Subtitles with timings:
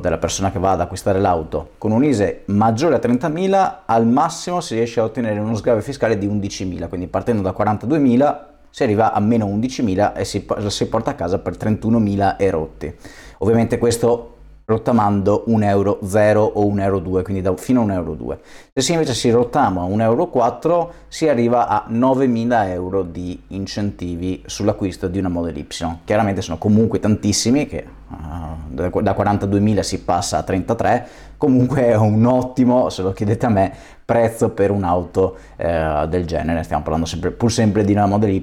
[0.00, 1.74] della persona che va ad acquistare l'auto.
[1.78, 6.18] Con un ISE maggiore a 30.000 al massimo si riesce a ottenere uno sgravio fiscale
[6.18, 8.38] di 11.000, quindi partendo da 42.000
[8.70, 12.92] si arriva a meno 11.000 e si, si porta a casa per 31.000 e rotti.
[13.38, 14.33] Ovviamente questo
[14.66, 18.40] rottamando 1,0 euro o 1,2 euro, quindi da, fino a 1,2 euro.
[18.72, 25.08] Se invece si rottama a 1,4 euro si arriva a 9.000 euro di incentivi sull'acquisto
[25.08, 25.66] di una Model Y.
[26.04, 32.24] Chiaramente sono comunque tantissimi, che uh, da 42.000 si passa a 33, comunque è un
[32.24, 33.72] ottimo, se lo chiedete a me,
[34.04, 36.62] prezzo per un'auto uh, del genere.
[36.62, 38.42] Stiamo parlando sempre, pur sempre di una Model Y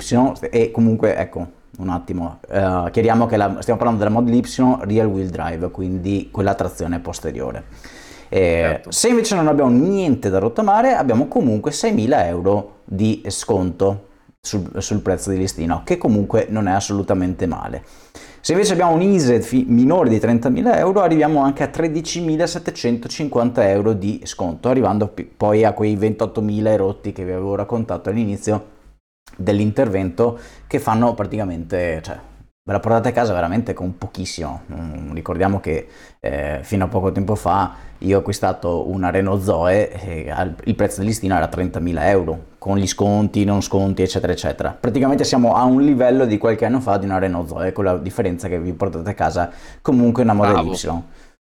[0.51, 4.43] e comunque ecco un attimo, uh, chiariamo che la, stiamo parlando della Model Y
[4.81, 7.63] Real Wheel Drive, quindi quella trazione posteriore.
[8.29, 8.91] E certo.
[8.91, 14.07] Se invece non abbiamo niente da rottamare, abbiamo comunque 6.000 euro di sconto
[14.39, 17.83] sul, sul, prezzo di listino, che comunque non è assolutamente male.
[18.39, 23.93] Se invece abbiamo un ISE fi- minore di 30.000 euro, arriviamo anche a 13.750 euro
[23.93, 28.79] di sconto, arrivando p- poi a quei 28.000 rotti che vi avevo raccontato all'inizio
[29.35, 32.19] dell'intervento che fanno praticamente, cioè,
[32.63, 34.61] ve la portate a casa veramente con pochissimo.
[34.71, 35.87] Mm, ricordiamo che
[36.19, 40.33] eh, fino a poco tempo fa io ho acquistato una Renault Zoe e
[40.63, 44.75] il prezzo del listino era 30.000 euro, con gli sconti, non sconti, eccetera, eccetera.
[44.79, 47.97] Praticamente siamo a un livello di qualche anno fa di una Renault Zoe, con la
[47.97, 50.71] differenza che vi portate a casa comunque una Model Bravo.
[50.71, 51.03] Y.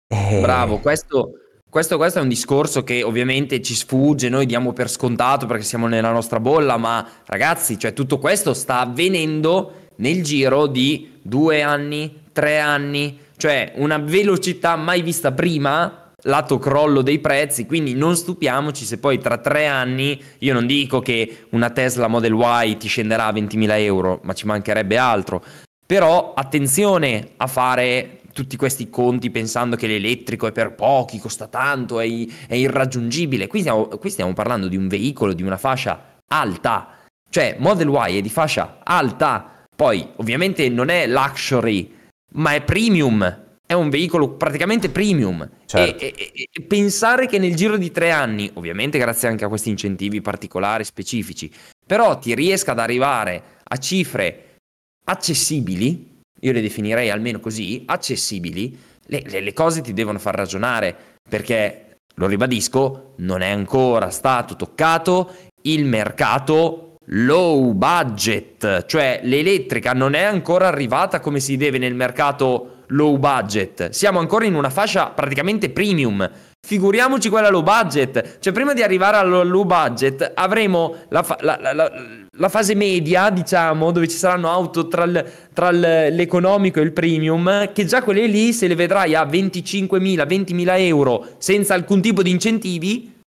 [0.06, 0.40] E...
[0.40, 1.30] Bravo, questo
[1.74, 5.88] questo, questo, è un discorso che ovviamente ci sfugge, noi diamo per scontato perché siamo
[5.88, 12.26] nella nostra bolla, ma ragazzi, cioè tutto questo sta avvenendo nel giro di due anni,
[12.30, 18.84] tre anni, cioè una velocità mai vista prima, lato crollo dei prezzi, quindi non stupiamoci
[18.84, 23.26] se poi tra tre anni, io non dico che una Tesla Model Y ti scenderà
[23.26, 25.42] a 20.000 euro, ma ci mancherebbe altro,
[25.84, 32.00] però attenzione a fare tutti questi conti pensando che l'elettrico è per pochi, costa tanto,
[32.00, 32.06] è,
[32.46, 33.46] è irraggiungibile.
[33.46, 36.98] Qui stiamo, qui stiamo parlando di un veicolo di una fascia alta,
[37.30, 41.94] cioè Model Y è di fascia alta, poi ovviamente non è luxury,
[42.34, 45.48] ma è premium, è un veicolo praticamente premium.
[45.64, 46.04] Certo.
[46.04, 49.70] E, e, e, pensare che nel giro di tre anni, ovviamente grazie anche a questi
[49.70, 51.50] incentivi particolari, specifici,
[51.86, 54.56] però ti riesca ad arrivare a cifre
[55.04, 56.13] accessibili,
[56.44, 60.94] io le definirei almeno così, accessibili, le, le, le cose ti devono far ragionare,
[61.26, 70.14] perché, lo ribadisco, non è ancora stato toccato il mercato low budget, cioè l'elettrica non
[70.14, 75.10] è ancora arrivata come si deve nel mercato low budget, siamo ancora in una fascia
[75.10, 76.30] praticamente premium.
[76.64, 81.58] Figuriamoci quella low budget, cioè prima di arrivare alla low budget avremo la, fa- la,
[81.60, 81.90] la,
[82.36, 86.92] la fase media, diciamo, dove ci saranno auto tra, l- tra l- l'economico e il
[86.92, 92.22] premium, che già quelle lì se le vedrai a 25.000, 20.000 euro senza alcun tipo
[92.22, 93.20] di incentivi,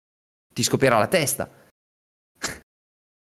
[0.54, 1.50] ti scoprirà la testa.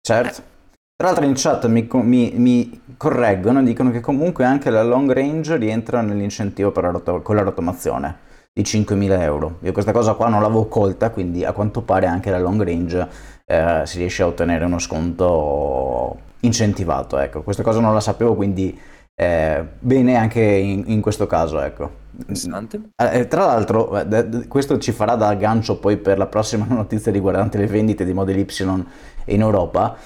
[0.01, 0.49] Certo.
[0.95, 5.57] Tra l'altro in chat mi, mi, mi correggono, dicono che comunque anche la long range
[5.57, 9.57] rientra nell'incentivo la rot- con la rotomazione di 5.000 euro.
[9.61, 13.07] Io questa cosa qua non l'avevo colta, quindi a quanto pare anche la long range
[13.51, 17.17] eh, si riesce a ottenere uno sconto incentivato.
[17.17, 18.79] Ecco, questa cosa non la sapevo, quindi
[19.13, 21.99] eh, bene anche in, in, questo caso, ecco.
[22.17, 22.81] Interessante.
[22.95, 27.57] Eh, tra l'altro, eh, questo ci farà da gancio poi per la prossima notizia riguardante
[27.57, 28.47] le vendite di Model Y
[29.25, 29.97] in Europa.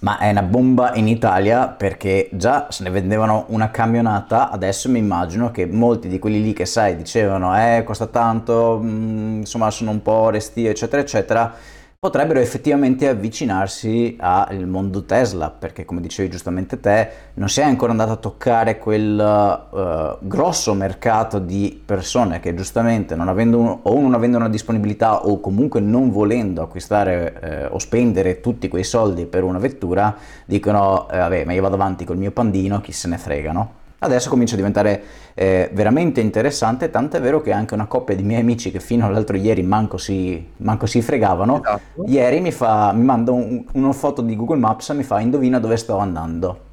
[0.00, 4.98] Ma è una bomba in Italia perché già se ne vendevano una camionata, adesso mi
[4.98, 9.70] immagino che molti di quelli lì che sai dicevano eh costa tanto, mh, mm, insomma
[9.70, 11.54] sono un po' restio eccetera eccetera,
[12.00, 17.90] potrebbero effettivamente avvicinarsi al mondo Tesla, perché come dicevi giustamente te, non si è ancora
[17.90, 24.00] andato a toccare quel uh, grosso mercato di persone che giustamente non avendo un, o
[24.00, 29.26] non avendo una disponibilità o comunque non volendo acquistare eh, o spendere tutti quei soldi
[29.26, 33.08] per una vettura, dicono eh, vabbè ma io vado avanti col mio pandino, chi se
[33.08, 33.77] ne frega, no?
[34.00, 35.02] Adesso comincia a diventare
[35.34, 39.36] eh, veramente interessante, tant'è vero che anche una coppia di miei amici che fino all'altro
[39.36, 42.04] ieri manco si, manco si fregavano, esatto.
[42.06, 45.58] ieri mi, fa, mi manda un, una foto di Google Maps e mi fa indovina
[45.58, 46.66] dove sto andando.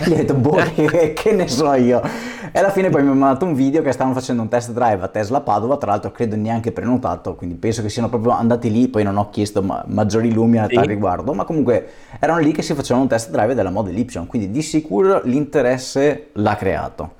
[0.00, 2.00] E gli ho detto, boh, che, che, ne so io.
[2.50, 5.02] E alla fine poi mi ha mandato un video che stavano facendo un test drive
[5.04, 8.88] a Tesla Padova, tra l'altro credo neanche prenotato, quindi penso che siano proprio andati lì,
[8.88, 10.74] poi non ho chiesto ma- maggiori lumi a sì.
[10.74, 11.86] tal riguardo, ma comunque
[12.18, 16.30] erano lì che si facevano un test drive della Model Y, quindi di sicuro l'interesse
[16.32, 17.14] l'ha creato.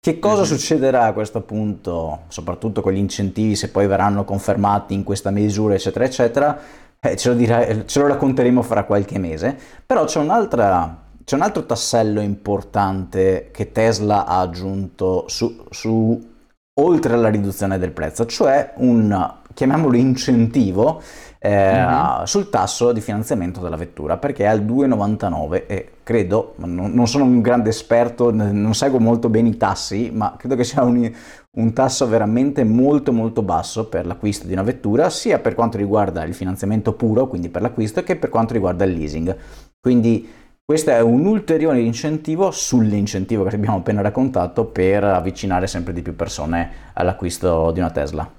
[0.00, 0.44] Che cosa mm-hmm.
[0.44, 5.74] succederà a questo punto, soprattutto con gli incentivi, se poi verranno confermati in questa misura,
[5.74, 6.58] eccetera, eccetera,
[7.00, 9.56] eh, ce, lo dirà, ce lo racconteremo fra qualche mese.
[9.84, 16.32] Però c'è un'altra c'è un altro tassello importante che Tesla ha aggiunto su, su,
[16.80, 21.00] oltre alla riduzione del prezzo, cioè un, chiamiamolo incentivo
[21.38, 22.24] eh, mm-hmm.
[22.24, 27.24] sul tasso di finanziamento della vettura, perché è al 2,99 e credo, non, non, sono
[27.24, 31.10] un grande esperto, non seguo molto bene i tassi, ma credo che sia un,
[31.56, 36.24] un tasso veramente molto molto basso per l'acquisto di una vettura, sia per quanto riguarda
[36.24, 39.36] il finanziamento puro, quindi per l'acquisto, che per quanto riguarda il leasing.
[39.80, 46.00] Quindi questo è un ulteriore incentivo sull'incentivo che abbiamo appena raccontato per avvicinare sempre di
[46.00, 48.32] più persone all'acquisto di una Tesla.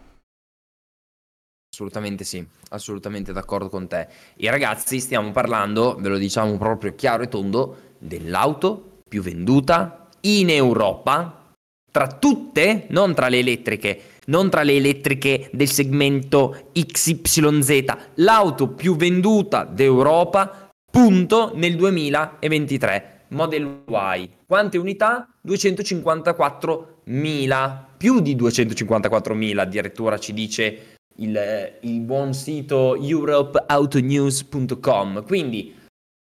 [1.72, 4.07] Assolutamente sì, assolutamente d'accordo con te.
[4.38, 10.50] I ragazzi stiamo parlando, ve lo diciamo proprio chiaro e tondo, dell'auto più venduta in
[10.50, 11.54] Europa,
[11.92, 17.83] tra tutte, non tra le elettriche, non tra le elettriche del segmento XYZ,
[18.16, 20.65] l'auto più venduta d'Europa
[20.95, 23.24] punto nel 2023.
[23.27, 24.30] Model Y.
[24.47, 25.27] Quante unità?
[25.45, 31.38] 254.000, più di 254.000 addirittura ci dice il,
[31.81, 35.25] il buon sito europeautonews.com.
[35.25, 35.75] Quindi,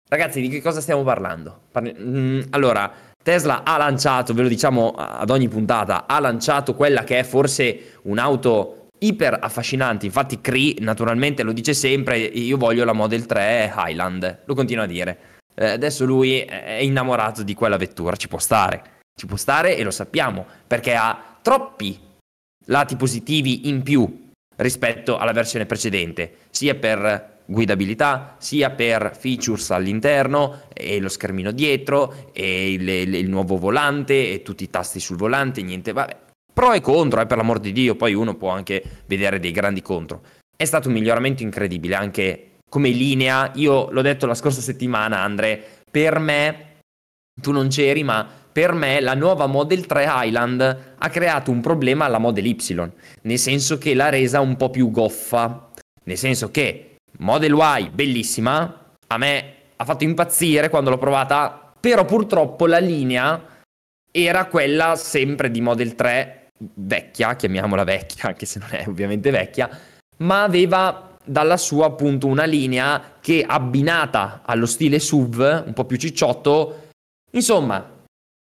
[0.09, 1.65] ragazzi, di che cosa stiamo parlando?
[1.71, 7.03] Parli- mm, allora, Tesla ha lanciato, ve lo diciamo ad ogni puntata, ha lanciato quella
[7.03, 10.05] che è forse un'auto iper affascinanti.
[10.05, 14.43] Infatti, Cree naturalmente lo dice sempre: Io voglio la Model 3 Highland.
[14.45, 15.19] Lo continua a dire.
[15.55, 18.15] Eh, adesso lui è innamorato di quella vettura.
[18.15, 18.95] Ci può stare.
[19.15, 21.99] Ci può stare e lo sappiamo perché ha troppi
[22.65, 24.25] lati positivi in più
[24.57, 32.31] rispetto alla versione precedente, sia per guidabilità, sia per features all'interno e lo schermino dietro
[32.33, 36.17] e il, il, il nuovo volante e tutti i tasti sul volante, niente, vabbè,
[36.57, 39.83] pro e contro, eh, per l'amor di Dio, poi uno può anche vedere dei grandi
[39.83, 40.23] contro.
[40.57, 43.51] È stato un miglioramento incredibile anche come linea.
[43.53, 46.79] Io l'ho detto la scorsa settimana, Andre, per me,
[47.39, 52.05] tu non c'eri, ma per me la nuova Model 3 Highland ha creato un problema
[52.05, 55.69] alla Model Y, nel senso che l'ha resa un po' più goffa,
[56.05, 62.03] nel senso che Model Y, bellissima, a me ha fatto impazzire quando l'ho provata, però
[62.03, 63.45] purtroppo la linea
[64.11, 69.69] era quella sempre di Model 3 vecchia, chiamiamola vecchia, anche se non è ovviamente vecchia,
[70.17, 75.97] ma aveva dalla sua appunto una linea che abbinata allo stile SUV, un po' più
[75.97, 76.89] cicciotto,
[77.31, 77.85] insomma,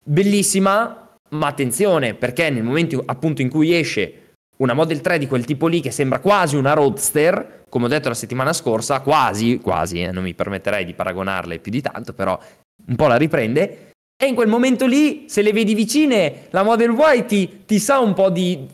[0.05, 5.43] bellissima, ma attenzione, perché nel momento appunto in cui esce una Model 3 di quel
[5.43, 10.01] tipo lì che sembra quasi una roadster, come ho detto la settimana scorsa, quasi, quasi,
[10.01, 12.39] eh, non mi permetterei di paragonarle più di tanto, però
[12.87, 16.95] un po' la riprende, e in quel momento lì, se le vedi vicine, la Model
[16.97, 18.67] Y ti, ti sa un po' di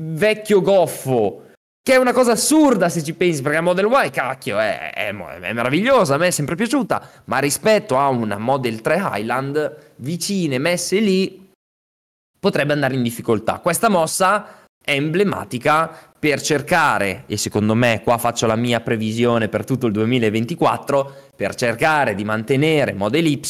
[0.00, 1.46] vecchio goffo.
[1.84, 5.08] Che è una cosa assurda se ci pensi, perché la Model Y, cacchio, è, è,
[5.08, 10.58] è, meravigliosa, a me è sempre piaciuta, ma rispetto a una Model 3 Highland, vicine,
[10.58, 11.50] messe lì,
[12.38, 13.58] potrebbe andare in difficoltà.
[13.58, 19.64] Questa mossa è emblematica per cercare, e secondo me qua faccio la mia previsione per
[19.64, 23.40] tutto il 2024, per cercare di mantenere Model Y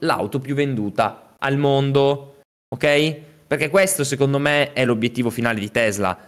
[0.00, 3.18] l'auto più venduta al mondo, ok?
[3.46, 6.18] Perché questo secondo me è l'obiettivo finale di Tesla.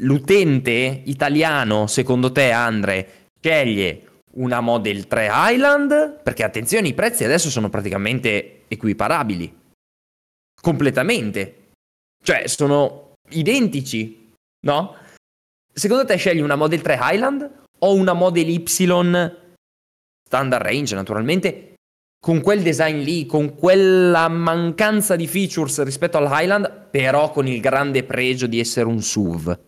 [0.00, 6.20] L'utente italiano, secondo te Andre, sceglie una Model 3 Highland?
[6.22, 9.56] Perché attenzione, i prezzi adesso sono praticamente equiparabili.
[10.60, 11.70] completamente.
[12.22, 14.32] Cioè, sono identici,
[14.66, 14.96] no?
[15.72, 18.66] Secondo te scegli una Model 3 Highland o una Model Y
[20.28, 21.74] standard range, naturalmente,
[22.20, 27.60] con quel design lì, con quella mancanza di features rispetto al Highland, però con il
[27.60, 29.58] grande pregio di essere un SUV?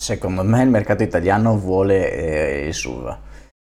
[0.00, 3.18] Secondo me il mercato italiano vuole eh, il SUV.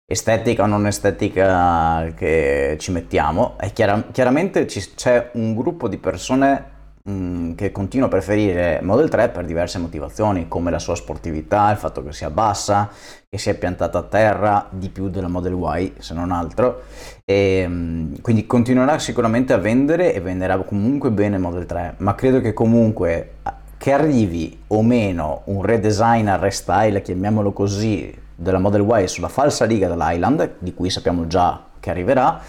[0.09, 5.99] Estetica o non estetica che ci mettiamo, è chiara- chiaramente ci, c'è un gruppo di
[5.99, 6.76] persone
[7.09, 11.77] Mm, che continua a preferire Model 3 per diverse motivazioni, come la sua sportività, il
[11.77, 12.91] fatto che sia bassa,
[13.29, 16.83] che sia piantata a terra di più della Model Y, se non altro.
[17.25, 22.41] E, mm, quindi continuerà sicuramente a vendere e venderà comunque bene Model 3, ma credo
[22.41, 23.35] che comunque
[23.79, 29.87] che arrivi o meno un redesign, restyle, chiamiamolo così, della Model Y sulla falsa riga
[29.87, 32.41] dell'Island, di cui sappiamo già che arriverà,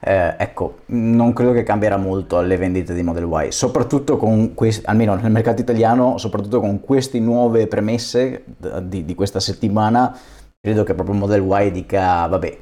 [0.00, 4.84] eh, ecco, non credo che cambierà molto le vendite di Model Y, soprattutto con questi,
[4.86, 8.44] almeno nel mercato italiano, soprattutto con queste nuove premesse
[8.82, 10.16] di, di questa settimana,
[10.60, 12.58] credo che proprio Model Y dica, vabbè,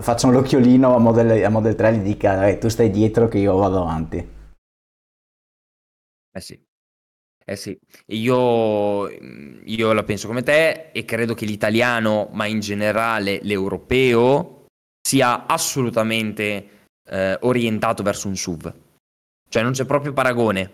[0.00, 3.56] facciano l'occhiolino a Model, a Model 3 e gli dica, tu stai dietro che io
[3.56, 4.28] vado avanti.
[6.34, 6.60] Eh sì.
[7.44, 13.40] Eh sì, io, io la penso come te e credo che l'italiano, ma in generale
[13.42, 14.61] l'europeo,
[15.02, 16.68] sia assolutamente
[17.08, 18.72] eh, orientato verso un SUV.
[19.48, 20.70] Cioè non c'è proprio paragone,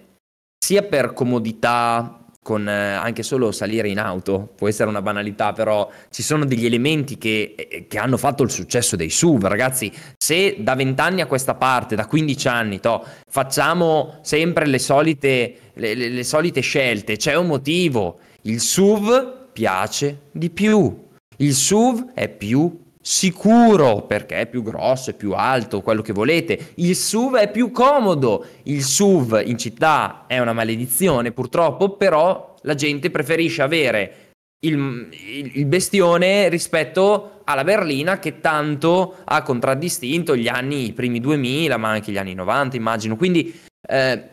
[0.58, 2.18] sia per comodità,
[2.48, 6.64] con eh, anche solo salire in auto, può essere una banalità, però ci sono degli
[6.64, 9.92] elementi che, eh, che hanno fatto il successo dei SUV, ragazzi.
[10.16, 15.56] Se da 20 anni a questa parte, da 15 anni, to, facciamo sempre le solite,
[15.74, 18.20] le, le, le solite scelte, c'è un motivo.
[18.42, 21.06] Il SUV piace di più.
[21.36, 26.72] Il SUV è più sicuro perché è più grosso, è più alto, quello che volete.
[26.74, 28.44] Il SUV è più comodo.
[28.64, 35.08] Il SUV in città è una maledizione purtroppo, però la gente preferisce avere il,
[35.54, 41.88] il, bestione rispetto alla berlina che tanto ha contraddistinto gli anni, i primi 2000, ma
[41.88, 43.16] anche gli anni 90 immagino.
[43.16, 44.28] Quindi eh,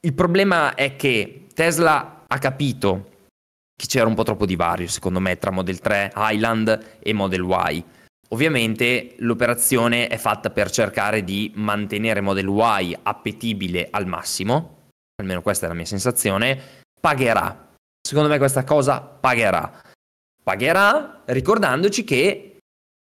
[0.00, 3.06] il problema è che Tesla ha capito
[3.76, 7.84] che c'era un po' troppo divario, secondo me, tra Model 3 Highland e Model Y.
[8.32, 15.66] Ovviamente l'operazione è fatta per cercare di mantenere Model Y appetibile al massimo, almeno questa
[15.66, 16.60] è la mia sensazione,
[17.00, 17.68] pagherà.
[18.00, 19.82] Secondo me questa cosa pagherà.
[20.42, 22.58] Pagherà ricordandoci che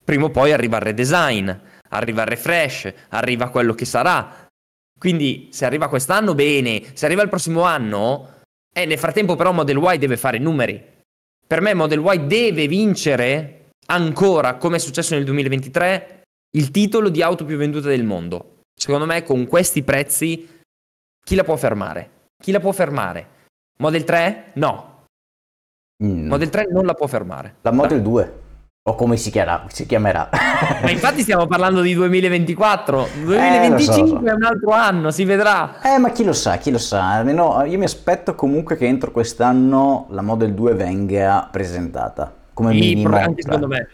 [0.04, 1.50] prima o poi arriva il redesign,
[1.90, 4.48] arriva il refresh, arriva quello che sarà.
[4.98, 8.42] Quindi se arriva quest'anno bene, se arriva il prossimo anno,
[8.72, 10.94] eh, nel frattempo però Model Y deve fare numeri.
[11.46, 13.55] Per me Model Y deve vincere
[13.86, 16.22] ancora, come è successo nel 2023,
[16.56, 18.60] il titolo di auto più venduta del mondo.
[18.74, 20.48] Secondo me con questi prezzi
[21.24, 22.10] chi la può fermare?
[22.40, 23.28] Chi la può fermare?
[23.78, 24.52] Model 3?
[24.54, 25.04] No.
[26.04, 26.28] Mm.
[26.28, 27.56] Model 3 non la può fermare.
[27.62, 28.40] La Model 2.
[28.88, 29.64] O come si, chiamerà?
[29.68, 30.28] Si chiamerà.
[30.82, 33.08] Ma infatti stiamo parlando di 2024.
[33.24, 34.24] 2025 eh, so, so.
[34.24, 35.80] è un altro anno, si vedrà.
[35.82, 37.14] Eh, ma chi lo sa, chi lo sa.
[37.14, 42.78] Almeno io mi aspetto comunque che entro quest'anno la Model 2 venga presentata come sì,
[42.78, 43.14] minimo.
[43.14, 43.86] Anche secondo me.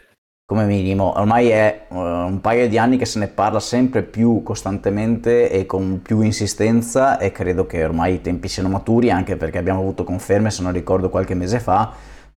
[0.44, 4.42] Come minimo, ormai è uh, un paio di anni che se ne parla sempre più
[4.42, 9.58] costantemente e con più insistenza e credo che ormai i tempi siano maturi anche perché
[9.58, 11.92] abbiamo avuto conferme, se non ricordo qualche mese fa,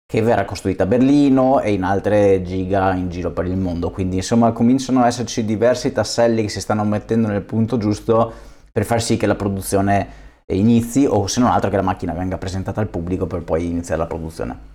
[0.05, 3.91] che verrà costruita a Berlino e in altre giga in giro per il mondo.
[3.91, 8.32] Quindi insomma cominciano ad esserci diversi tasselli che si stanno mettendo nel punto giusto
[8.72, 10.08] per far sì che la produzione
[10.48, 14.00] inizi o se non altro che la macchina venga presentata al pubblico per poi iniziare
[14.00, 14.75] la produzione.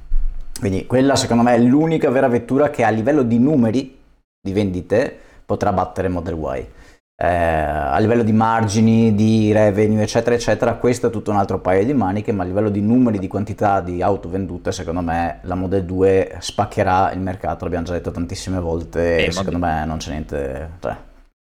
[0.60, 3.98] Quindi quella secondo me è l'unica vera vettura che a livello di numeri
[4.38, 6.68] di vendite potrà battere Model Y.
[7.16, 11.84] Eh, a livello di margini, di revenue, eccetera, eccetera, questo è tutto un altro paio
[11.84, 15.54] di maniche, ma a livello di numeri, di quantità di auto vendute, secondo me la
[15.54, 19.98] Model 2 spaccherà il mercato, l'abbiamo già detto tantissime volte, eh, e secondo me non
[19.98, 20.96] c'è niente, cioè,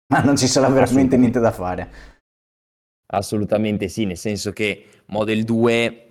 [0.22, 1.88] non ci sarà veramente niente da fare.
[3.06, 6.04] Assolutamente sì, nel senso che Model 2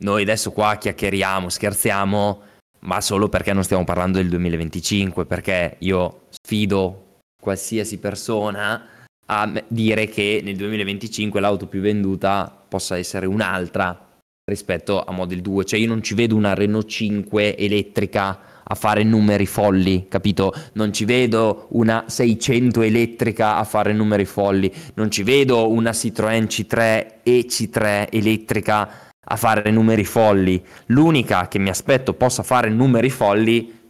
[0.00, 2.42] noi adesso qua chiacchieriamo, scherziamo,
[2.80, 8.86] ma solo perché non stiamo parlando del 2025, perché io sfido qualsiasi persona
[9.26, 14.06] a dire che nel 2025 l'auto più venduta possa essere un'altra
[14.48, 19.02] rispetto a Model 2, cioè io non ci vedo una Renault 5 elettrica a fare
[19.02, 20.52] numeri folli, capito?
[20.74, 26.44] Non ci vedo una 600 elettrica a fare numeri folli, non ci vedo una Citroën
[26.44, 30.62] C3 e C3 elettrica a fare numeri folli.
[30.86, 33.86] L'unica che mi aspetto possa fare numeri folli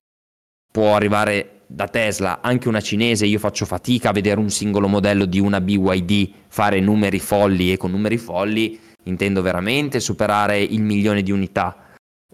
[0.70, 5.26] può arrivare da Tesla anche una cinese, io faccio fatica a vedere un singolo modello
[5.26, 11.22] di una BYD fare numeri folli e con numeri folli intendo veramente superare il milione
[11.22, 11.76] di unità.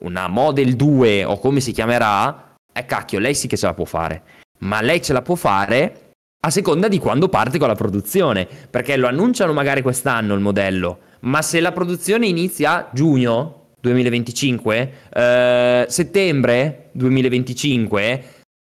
[0.01, 3.85] Una Model 2 o come si chiamerà, eh cacchio, lei sì che ce la può
[3.85, 4.23] fare,
[4.61, 6.13] ma lei ce la può fare
[6.45, 10.99] a seconda di quando parte con la produzione, perché lo annunciano magari quest'anno il modello,
[11.25, 18.25] ma se la produzione inizia a giugno 2025, eh, settembre 2025,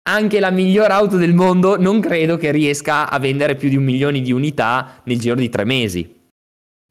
[0.09, 3.85] anche la miglior auto del mondo non credo che riesca a vendere più di un
[3.85, 6.17] milione di unità nel giro di tre mesi.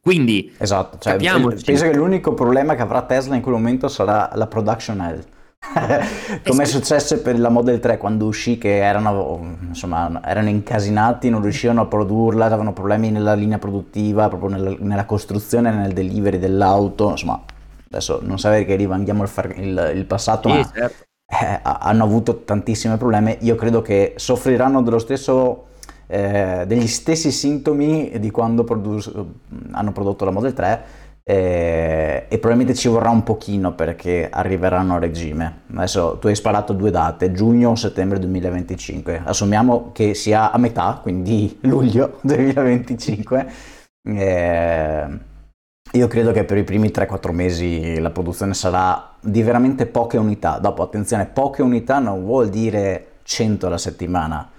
[0.02, 4.48] Quindi, esatto, cioè, penso che l'unico problema che avrà Tesla in quel momento sarà la
[4.48, 5.24] production hell.
[6.46, 11.42] Come è successo per la Model 3 quando uscì che erano, insomma, erano incasinati, non
[11.42, 17.12] riuscivano a produrla, avevano problemi nella linea produttiva, proprio nella, nella costruzione, nel delivery dell'auto,
[17.12, 17.42] insomma,
[17.90, 21.06] adesso non sapere che rivanghiamo il, il, il passato, sì, ma certo.
[21.28, 23.38] eh, hanno avuto tantissimi problemi.
[23.42, 25.66] Io credo che soffriranno dello stesso,
[26.08, 29.26] eh, degli stessi sintomi di quando produ-
[29.72, 35.00] hanno prodotto la Model 3 eh, e probabilmente ci vorrà un pochino perché arriveranno a
[35.00, 35.64] regime.
[35.76, 39.24] Adesso tu hai sparato due date, giugno o settembre 2025.
[39.26, 43.52] Assumiamo che sia a metà, quindi luglio 2025.
[44.04, 45.20] Eh,
[45.92, 50.60] io credo che per i primi 3-4 mesi la produzione sarà di veramente poche unità.
[50.60, 54.50] Dopo, attenzione, poche unità non vuol dire 100 alla settimana,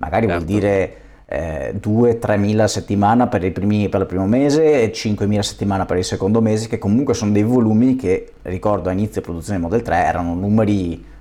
[0.00, 0.42] magari certo.
[0.42, 5.26] vuol dire eh, 2-3 mila a settimana per, primi, per, il primo mese e 5
[5.26, 8.92] mila a settimana per il secondo mese, che comunque sono dei volumi che, ricordo, a
[8.92, 11.12] inizio produzione Model 3 erano numeri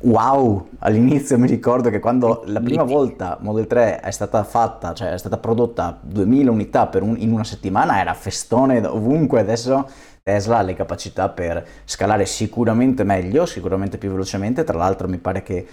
[0.00, 0.68] wow.
[0.80, 5.18] All'inizio mi ricordo che quando la prima volta Model 3 è stata fatta, cioè è
[5.18, 9.88] stata prodotta 2000 unità un, in una settimana, era festone ovunque, adesso
[10.22, 15.42] Tesla ha le capacità per scalare sicuramente meglio, sicuramente più velocemente, tra l'altro mi pare
[15.42, 15.66] che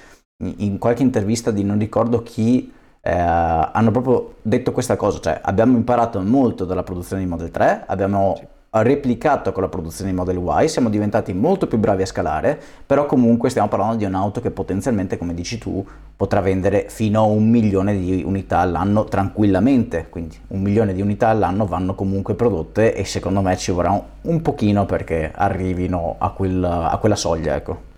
[0.44, 2.72] in qualche intervista di non ricordo chi
[3.08, 7.84] eh, hanno proprio detto questa cosa, cioè abbiamo imparato molto dalla produzione di Model 3,
[7.86, 8.48] abbiamo sì.
[8.82, 13.06] replicato con la produzione di Model Y, siamo diventati molto più bravi a scalare, però
[13.06, 15.86] comunque stiamo parlando di un'auto che potenzialmente, come dici tu,
[16.16, 21.28] potrà vendere fino a un milione di unità all'anno tranquillamente, quindi un milione di unità
[21.28, 26.32] all'anno vanno comunque prodotte e secondo me ci vorrà un, un pochino perché arrivino a,
[26.32, 27.94] quel, a quella soglia, ecco.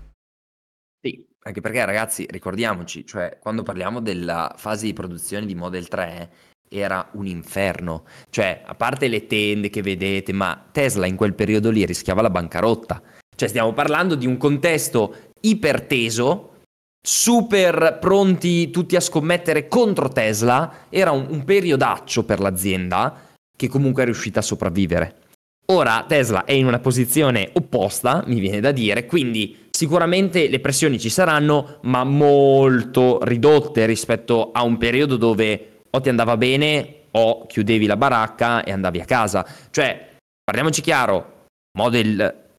[1.44, 6.30] Anche perché ragazzi, ricordiamoci, cioè quando parliamo della fase di produzione di Model 3
[6.70, 11.70] era un inferno, cioè a parte le tende che vedete, ma Tesla in quel periodo
[11.70, 13.02] lì rischiava la bancarotta.
[13.34, 16.56] Cioè stiamo parlando di un contesto iperteso,
[17.02, 24.02] super pronti tutti a scommettere contro Tesla, era un, un periodaccio per l'azienda che comunque
[24.02, 25.22] è riuscita a sopravvivere.
[25.70, 30.98] Ora Tesla è in una posizione opposta, mi viene da dire, quindi Sicuramente le pressioni
[30.98, 37.46] ci saranno, ma molto ridotte rispetto a un periodo dove o ti andava bene o
[37.46, 39.46] chiudevi la baracca e andavi a casa.
[39.70, 41.44] Cioè, parliamoci chiaro,
[41.78, 42.56] Model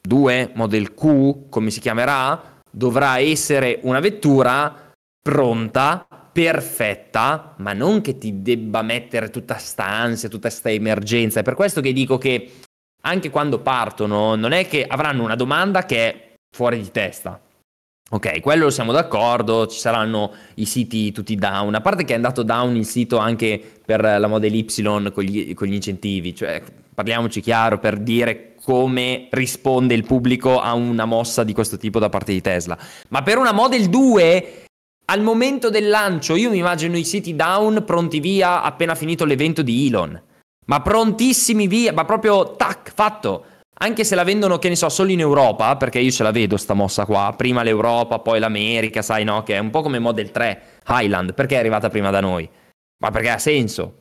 [0.00, 8.16] 2, Model Q, come si chiamerà, dovrà essere una vettura pronta, perfetta, ma non che
[8.16, 11.40] ti debba mettere tutta sta ansia, tutta sta emergenza.
[11.40, 12.48] È per questo che dico che
[13.02, 17.40] anche quando partono, non è che avranno una domanda che è fuori di testa.
[18.12, 22.42] Ok, quello siamo d'accordo, ci saranno i siti tutti down, a parte che è andato
[22.42, 26.60] down il sito anche per la Model Y con gli, con gli incentivi, cioè
[26.92, 32.08] parliamoci chiaro per dire come risponde il pubblico a una mossa di questo tipo da
[32.08, 32.76] parte di Tesla.
[33.10, 34.64] Ma per una Model 2
[35.06, 39.62] al momento del lancio io mi immagino i siti down pronti via appena finito l'evento
[39.62, 40.20] di Elon.
[40.66, 43.44] Ma prontissimi via, ma proprio tac, fatto
[43.82, 46.56] anche se la vendono, che ne so, solo in Europa, perché io ce la vedo
[46.56, 50.30] sta mossa qua, prima l'Europa, poi l'America, sai no, che è un po' come Model
[50.30, 52.48] 3 Highland, perché è arrivata prima da noi?
[53.02, 53.94] Ma perché ha senso,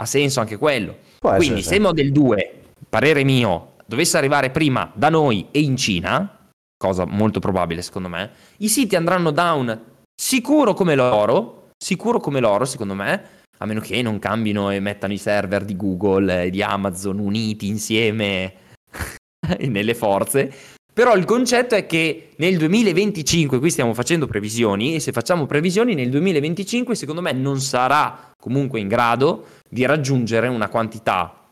[0.00, 0.96] ha senso anche quello.
[1.18, 6.48] Può Quindi se Model 2, parere mio, dovesse arrivare prima da noi e in Cina,
[6.76, 9.82] cosa molto probabile secondo me, i siti andranno down
[10.14, 15.12] sicuro come l'oro, sicuro come l'oro secondo me, a meno che non cambino e mettano
[15.12, 18.62] i server di Google e di Amazon uniti insieme
[19.66, 20.52] nelle forze.
[20.92, 25.94] Però il concetto è che nel 2025, qui stiamo facendo previsioni, e se facciamo previsioni
[25.94, 31.48] nel 2025 secondo me non sarà comunque in grado di raggiungere una quantità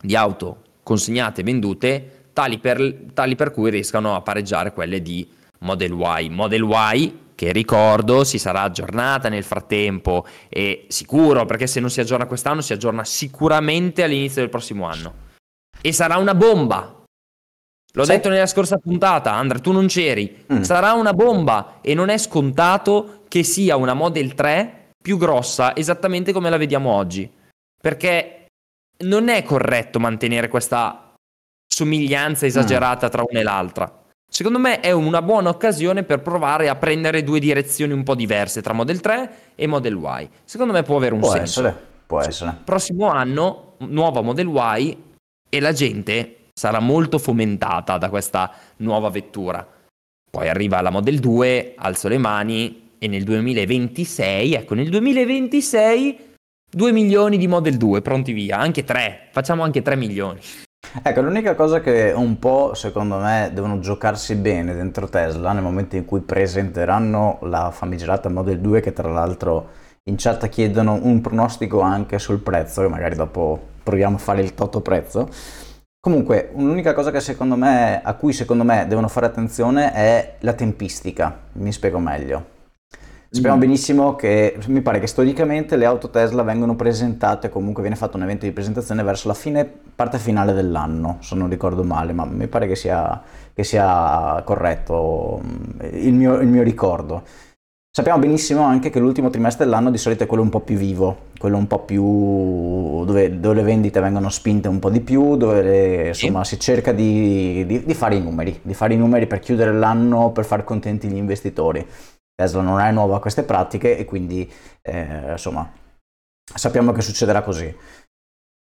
[0.00, 5.28] di auto consegnate e vendute tali per, tali per cui riescano a pareggiare quelle di
[5.58, 6.28] Model Y.
[6.30, 12.00] Model Y che ricordo si sarà aggiornata nel frattempo e sicuro perché se non si
[12.00, 15.26] aggiorna quest'anno si aggiorna sicuramente all'inizio del prossimo anno.
[15.80, 16.97] E sarà una bomba,
[17.92, 18.10] L'ho sì.
[18.10, 20.44] detto nella scorsa puntata, Andrea, tu non c'eri.
[20.52, 20.60] Mm.
[20.62, 26.32] Sarà una bomba e non è scontato che sia una Model 3 più grossa esattamente
[26.32, 27.30] come la vediamo oggi.
[27.80, 28.46] Perché
[29.04, 31.14] non è corretto mantenere questa
[31.66, 33.10] somiglianza esagerata mm.
[33.10, 33.98] tra una e l'altra.
[34.30, 38.60] Secondo me è una buona occasione per provare a prendere due direzioni un po' diverse
[38.60, 40.28] tra Model 3 e Model Y.
[40.44, 41.60] Secondo me può avere un può senso.
[41.60, 42.58] Essere, può essere.
[42.62, 44.96] Prossimo anno, nuova Model Y
[45.48, 49.64] e la gente sarà molto fomentata da questa nuova vettura.
[50.28, 56.18] Poi arriva la Model 2, alzo le mani e nel 2026, ecco, nel 2026
[56.68, 60.40] 2 milioni di Model 2 pronti via, anche 3, facciamo anche 3 milioni.
[61.00, 65.94] Ecco, l'unica cosa che un po' secondo me devono giocarsi bene dentro Tesla nel momento
[65.94, 69.68] in cui presenteranno la famigerata Model 2 che tra l'altro
[70.04, 74.54] in chat chiedono un pronostico anche sul prezzo, che magari dopo proviamo a fare il
[74.54, 75.28] toto prezzo.
[76.00, 80.52] Comunque, l'unica cosa che secondo me, a cui secondo me devono fare attenzione è la
[80.52, 81.40] tempistica.
[81.54, 82.56] Mi spiego meglio.
[83.30, 83.60] Sappiamo mm.
[83.60, 88.22] benissimo che mi pare che storicamente le auto Tesla vengono presentate, comunque viene fatto un
[88.22, 92.46] evento di presentazione verso la fine, parte finale dell'anno, se non ricordo male, ma mi
[92.46, 93.20] pare che sia,
[93.52, 97.22] che sia corretto mm, il mio, il mio ricordo.
[97.98, 101.30] Sappiamo benissimo anche che l'ultimo trimestre dell'anno di solito è quello un po' più vivo,
[101.36, 105.62] quello un po' più dove, dove le vendite vengono spinte un po' di più, dove
[105.62, 109.40] le, insomma si cerca di, di, di, fare i numeri, di fare i numeri per
[109.40, 111.84] chiudere l'anno, per far contenti gli investitori.
[112.36, 114.48] Tesla non è nuova a queste pratiche e quindi
[114.80, 115.68] eh, insomma
[116.54, 117.74] sappiamo che succederà così.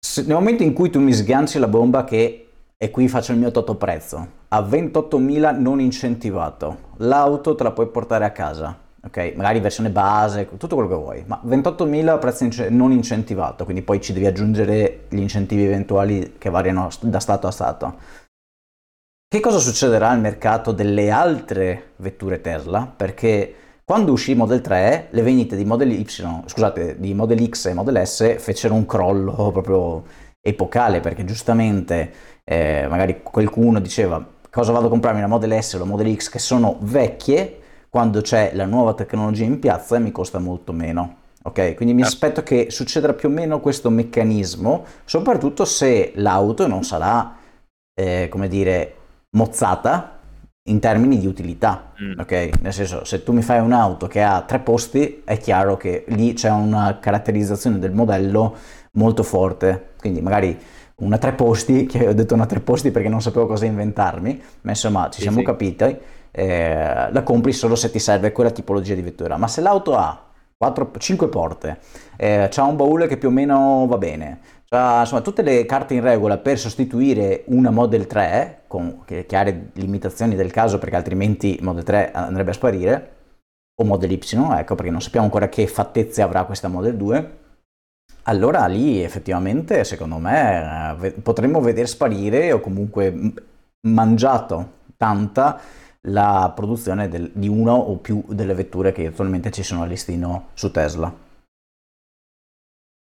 [0.03, 3.37] Se, nel momento in cui tu mi sganci la bomba che e qui faccio il
[3.37, 9.33] mio toto prezzo a 28.000 non incentivato, l'auto te la puoi portare a casa, ok?
[9.35, 14.13] Magari versione base, tutto quello che vuoi, ma 28.000 prezzo non incentivato, quindi poi ci
[14.13, 17.97] devi aggiungere gli incentivi eventuali che variano da stato a stato.
[19.27, 22.91] Che cosa succederà al mercato delle altre vetture Tesla?
[22.95, 23.53] Perché
[23.89, 26.05] quando uscì Model 3, le vendite di Model Y,
[26.45, 30.03] scusate, di Model X e Model S fecero un crollo proprio
[30.41, 32.11] epocale, perché giustamente
[32.43, 36.29] eh, magari qualcuno diceva cosa vado a comprarmi una Model S o la Model X
[36.29, 37.59] che sono vecchie,
[37.89, 41.17] quando c'è la nuova tecnologia in piazza e mi costa molto meno.
[41.41, 46.83] Ok, quindi mi aspetto che succederà più o meno questo meccanismo, soprattutto se l'auto non
[46.83, 47.35] sarà,
[47.93, 48.95] eh, come dire,
[49.31, 50.19] mozzata
[50.69, 52.19] in termini di utilità, mm.
[52.19, 52.49] ok?
[52.61, 56.33] Nel senso, se tu mi fai un'auto che ha tre posti, è chiaro che lì
[56.33, 58.55] c'è una caratterizzazione del modello
[58.93, 60.57] molto forte, quindi magari
[60.97, 64.71] una tre posti, che ho detto una tre posti perché non sapevo cosa inventarmi, ma
[64.71, 65.45] insomma ci sì, siamo sì.
[65.45, 65.97] capiti,
[66.31, 70.25] eh, la compri solo se ti serve quella tipologia di vettura, ma se l'auto ha
[70.57, 71.79] 4, 5 porte,
[72.17, 75.95] eh, ha un baule che più o meno va bene, cioè, insomma, tutte le carte
[75.95, 81.83] in regola per sostituire una Model 3, con chiare limitazioni del caso perché altrimenti Model
[81.83, 83.11] 3 andrebbe a sparire,
[83.81, 84.19] o Model Y,
[84.57, 87.37] ecco perché non sappiamo ancora che fattezze avrà questa Model 2,
[88.23, 93.33] allora lì effettivamente secondo me eh, potremmo vedere sparire o comunque
[93.87, 95.59] mangiato tanta
[96.07, 100.49] la produzione del, di una o più delle vetture che attualmente ci sono a listino
[100.53, 101.27] su Tesla.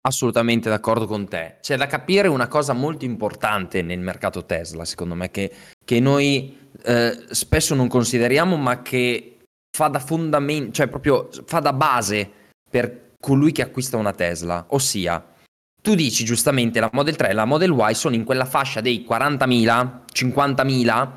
[0.06, 1.56] Assolutamente d'accordo con te.
[1.62, 5.50] C'è da capire una cosa molto importante nel mercato Tesla, secondo me, che,
[5.82, 9.38] che noi eh, spesso non consideriamo, ma che
[9.74, 12.30] fa da fondamento, cioè proprio fa da base
[12.68, 14.66] per colui che acquista una Tesla.
[14.68, 15.24] Ossia,
[15.80, 19.06] tu dici giustamente la Model 3 e la Model Y sono in quella fascia dei
[19.08, 21.10] 40.000, 50.000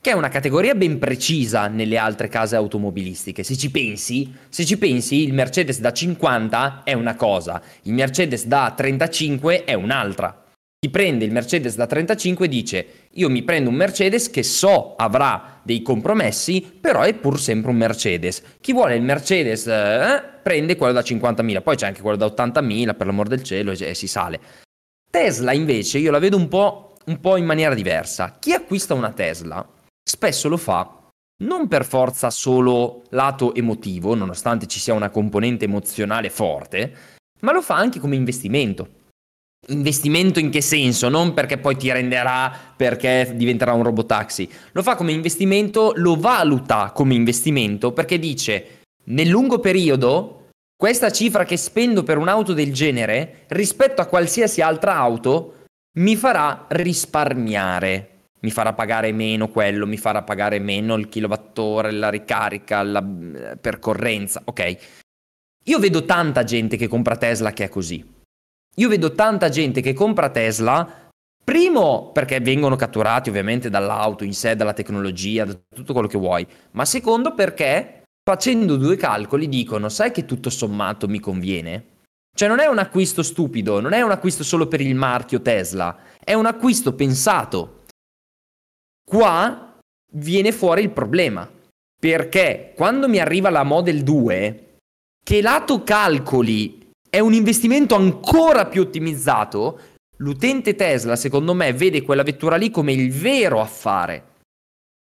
[0.00, 3.42] che è una categoria ben precisa nelle altre case automobilistiche.
[3.42, 8.46] Se ci pensi, se ci pensi, il Mercedes da 50 è una cosa, il Mercedes
[8.46, 10.42] da 35 è un'altra.
[10.78, 15.60] Chi prende il Mercedes da 35 dice io mi prendo un Mercedes che so avrà
[15.62, 18.42] dei compromessi, però è pur sempre un Mercedes.
[18.62, 22.96] Chi vuole il Mercedes eh, prende quello da 50.000, poi c'è anche quello da 80.000
[22.96, 24.40] per l'amor del cielo e, si sale.
[25.10, 28.38] Tesla invece io la vedo un po', un po' in maniera diversa.
[28.38, 29.68] Chi acquista una Tesla
[30.10, 30.98] spesso lo fa
[31.42, 36.92] non per forza solo lato emotivo, nonostante ci sia una componente emozionale forte,
[37.40, 38.98] ma lo fa anche come investimento.
[39.68, 41.08] Investimento in che senso?
[41.08, 44.50] Non perché poi ti renderà perché diventerà un robotaxi.
[44.72, 51.44] Lo fa come investimento, lo valuta come investimento perché dice nel lungo periodo questa cifra
[51.44, 55.64] che spendo per un'auto del genere rispetto a qualsiasi altra auto
[55.98, 58.09] mi farà risparmiare
[58.40, 63.56] mi farà pagare meno quello, mi farà pagare meno il kilowattora, la ricarica, la eh,
[63.56, 64.76] percorrenza, ok?
[65.64, 68.18] Io vedo tanta gente che compra Tesla che è così.
[68.76, 71.08] Io vedo tanta gente che compra Tesla,
[71.42, 76.46] primo perché vengono catturati ovviamente dall'auto in sé, dalla tecnologia, da tutto quello che vuoi,
[76.72, 81.84] ma secondo perché facendo due calcoli dicono, sai che tutto sommato mi conviene?
[82.34, 85.98] Cioè non è un acquisto stupido, non è un acquisto solo per il marchio Tesla,
[86.22, 87.79] è un acquisto pensato.
[89.10, 89.76] Qua
[90.12, 91.50] viene fuori il problema,
[91.98, 94.76] perché quando mi arriva la Model 2,
[95.24, 99.80] che lato calcoli è un investimento ancora più ottimizzato,
[100.18, 104.24] l'utente Tesla secondo me vede quella vettura lì come il vero affare.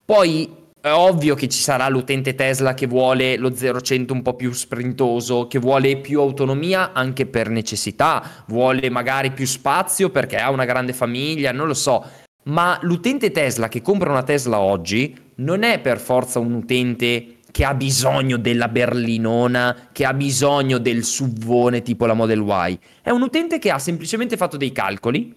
[0.05, 4.53] Poi è ovvio che ci sarà l'utente Tesla che vuole lo 0-100 un po' più
[4.53, 10.65] sprintoso, che vuole più autonomia anche per necessità, vuole magari più spazio perché ha una
[10.65, 12.25] grande famiglia, non lo so.
[12.49, 17.65] Ma l'utente Tesla che compra una Tesla oggi non è per forza un utente che
[17.65, 22.79] ha bisogno della berlinona, che ha bisogno del subvone tipo la Model Y.
[23.03, 25.35] È un utente che ha semplicemente fatto dei calcoli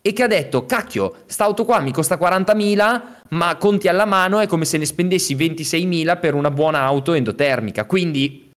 [0.00, 4.40] e che ha detto, cacchio, sta auto qua mi costa 40.000, ma conti alla mano
[4.40, 7.84] è come se ne spendessi 26.000 per una buona auto endotermica.
[7.84, 8.50] Quindi,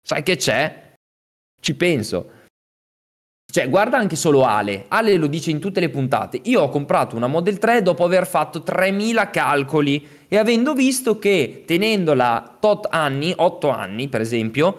[0.00, 0.94] sai che c'è?
[1.60, 2.30] Ci penso.
[3.50, 4.84] Cioè, guarda anche solo Ale.
[4.88, 6.40] Ale lo dice in tutte le puntate.
[6.44, 11.62] Io ho comprato una Model 3 dopo aver fatto 3.000 calcoli e avendo visto che
[11.66, 14.78] tenendola tot anni, 8 anni per esempio,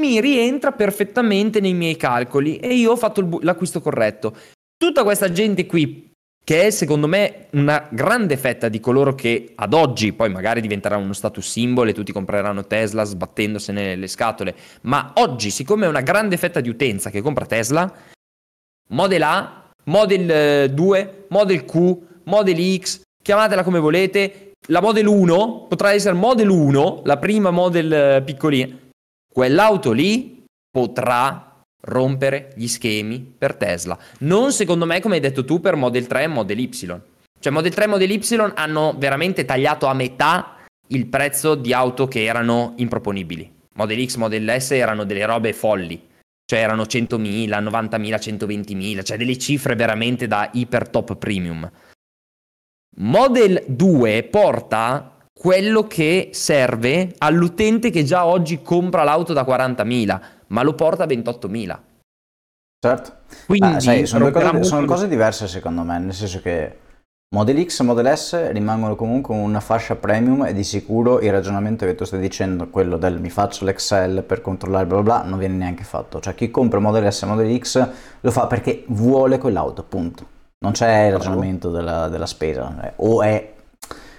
[0.00, 4.36] mi rientra perfettamente nei miei calcoli e io ho fatto bu- l'acquisto corretto.
[4.76, 6.10] Tutta questa gente qui,
[6.46, 10.96] che è secondo me una grande fetta di coloro che ad oggi poi magari diventerà
[10.96, 16.02] uno status symbol e tutti compreranno Tesla sbattendosene nelle scatole, ma oggi siccome è una
[16.02, 17.92] grande fetta di utenza che compra Tesla,
[18.90, 25.66] Model A, Model 2, eh, Model Q, Model X, chiamatela come volete, la Model 1
[25.68, 28.72] potrà essere Model 1, la prima Model eh, piccolina,
[29.32, 31.55] quell'auto lì potrà
[31.86, 33.98] rompere gli schemi per Tesla.
[34.20, 37.00] Non secondo me, come hai detto tu, per Model 3 e Model Y.
[37.38, 40.56] Cioè Model 3 e Model Y hanno veramente tagliato a metà
[40.88, 43.52] il prezzo di auto che erano improponibili.
[43.74, 46.08] Model X, Model S erano delle robe folli.
[46.44, 51.68] Cioè erano 100.000, 90.000, 120.000, cioè delle cifre veramente da iper top premium.
[52.98, 60.62] Model 2 porta quello che serve all'utente che già oggi compra l'auto da 40.000 ma
[60.62, 61.78] lo porta a 28.000.
[62.78, 63.12] Certo.
[63.46, 66.84] Quindi ah, sai, sono, cose, sono cose diverse secondo me, nel senso che
[67.34, 71.84] Model X e Model S rimangono comunque una fascia premium e di sicuro il ragionamento
[71.84, 75.38] che tu stai dicendo, quello del mi faccio l'Excel per controllare bla bla bla, non
[75.38, 76.20] viene neanche fatto.
[76.20, 77.88] Cioè chi compra Model S e Model X
[78.20, 80.34] lo fa perché vuole quell'auto, punto.
[80.60, 82.74] Non c'è il ragionamento della, della spesa.
[82.84, 83.54] Eh, o è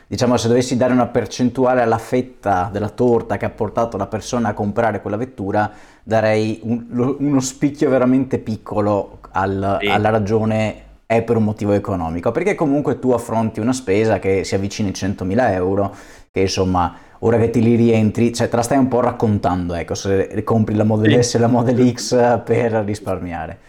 [0.07, 4.49] diciamo se dovessi dare una percentuale alla fetta della torta che ha portato la persona
[4.49, 5.69] a comprare quella vettura,
[6.03, 9.87] darei un, uno spicchio veramente piccolo al, sì.
[9.87, 14.55] alla ragione è per un motivo economico, perché comunque tu affronti una spesa che si
[14.55, 15.95] avvicina ai 100.000 euro,
[16.31, 19.95] che insomma ora che ti li rientri, cioè te la stai un po' raccontando, ecco,
[19.95, 23.59] se compri la Model S e la Model X per risparmiare.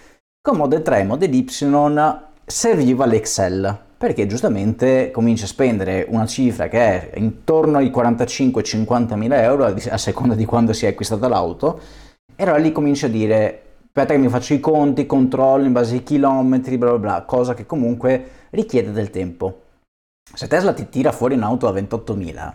[0.40, 1.46] Con Model 3 e Model Y
[2.44, 9.42] serviva l'Excel, perché giustamente comincia a spendere una cifra che è intorno ai 45-50 mila
[9.42, 11.80] euro a seconda di quando si è acquistata l'auto
[12.36, 15.94] e allora lì comincia a dire aspetta che mi faccio i conti, controllo in base
[15.94, 19.62] ai chilometri, bla bla bla, cosa che comunque richiede del tempo.
[20.32, 22.54] Se Tesla ti tira fuori un'auto a 28.000,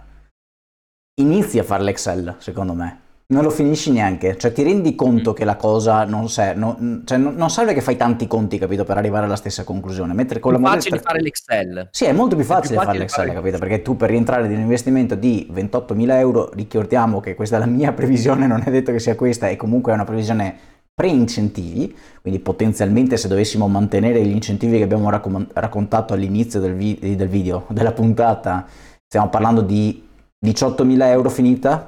[1.16, 5.34] inizi a fare l'Excel, secondo me non lo finisci neanche, cioè ti rendi conto mm.
[5.34, 8.84] che la cosa non, serve, non, cioè non, non, serve che fai tanti conti, capito,
[8.84, 10.14] per arrivare alla stessa conclusione.
[10.14, 11.88] Mentre con è la facile fare l'Excel.
[11.92, 13.58] Sì, è molto più facile, più facile fare l'Excel, fare capito?
[13.58, 17.66] Perché tu per rientrare di un investimento di 28.000 euro, ricordiamo che questa è la
[17.66, 23.18] mia previsione, non è detto che sia questa, è comunque una previsione pre-incentivi, quindi potenzialmente
[23.18, 27.94] se dovessimo mantenere gli incentivi che abbiamo raccom- raccontato all'inizio del, vi- del video, della
[27.94, 28.68] puntata,
[29.08, 30.08] stiamo parlando di
[30.46, 31.86] 18.000 euro finita,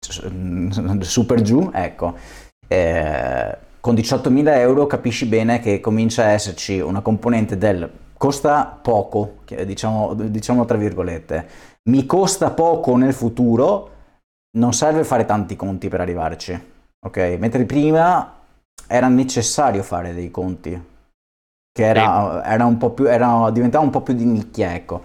[1.00, 2.16] super giù, ecco,
[2.66, 9.38] eh, con 18.000 euro capisci bene che comincia a esserci una componente del costa poco,
[9.64, 11.48] diciamo, diciamo tra virgolette,
[11.90, 13.90] mi costa poco nel futuro,
[14.58, 16.60] non serve fare tanti conti per arrivarci,
[17.06, 17.36] ok?
[17.38, 18.36] Mentre prima
[18.86, 20.88] era necessario fare dei conti,
[21.72, 25.02] che era, era un po' più, era, diventava un po' più di nicchia, ecco.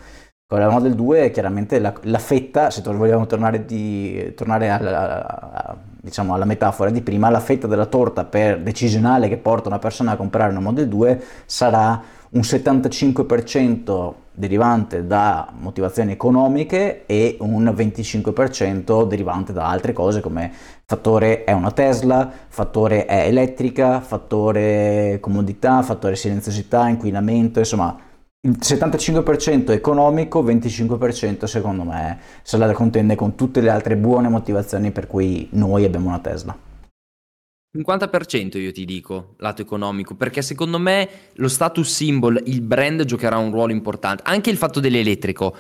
[0.47, 5.75] Con la Model 2 chiaramente la, la fetta, se vogliamo tornare, di, tornare alla, a,
[5.99, 10.12] diciamo, alla, metafora di prima, la fetta della torta per decisionale che porta una persona
[10.12, 19.08] a comprare una Model 2 sarà un 75% derivante da motivazioni economiche e un 25%
[19.08, 20.51] derivante da altre cose come
[20.86, 28.05] fattore è una Tesla, fattore è elettrica, fattore comodità, fattore silenziosità, inquinamento, insomma
[28.45, 34.91] il 75% economico, 25% secondo me se la contende con tutte le altre buone motivazioni
[34.91, 36.58] per cui noi abbiamo una Tesla.
[37.75, 43.38] 50% io ti dico, lato economico, perché secondo me lo status symbol, il brand giocherà
[43.38, 45.55] un ruolo importante, anche il fatto dell'elettrico,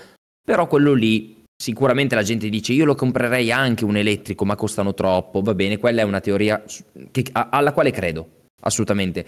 [0.45, 4.93] però quello lì sicuramente la gente dice io lo comprerei anche un elettrico, ma costano
[4.93, 6.63] troppo, va bene, quella è una teoria
[7.11, 9.25] che, alla quale credo, assolutamente,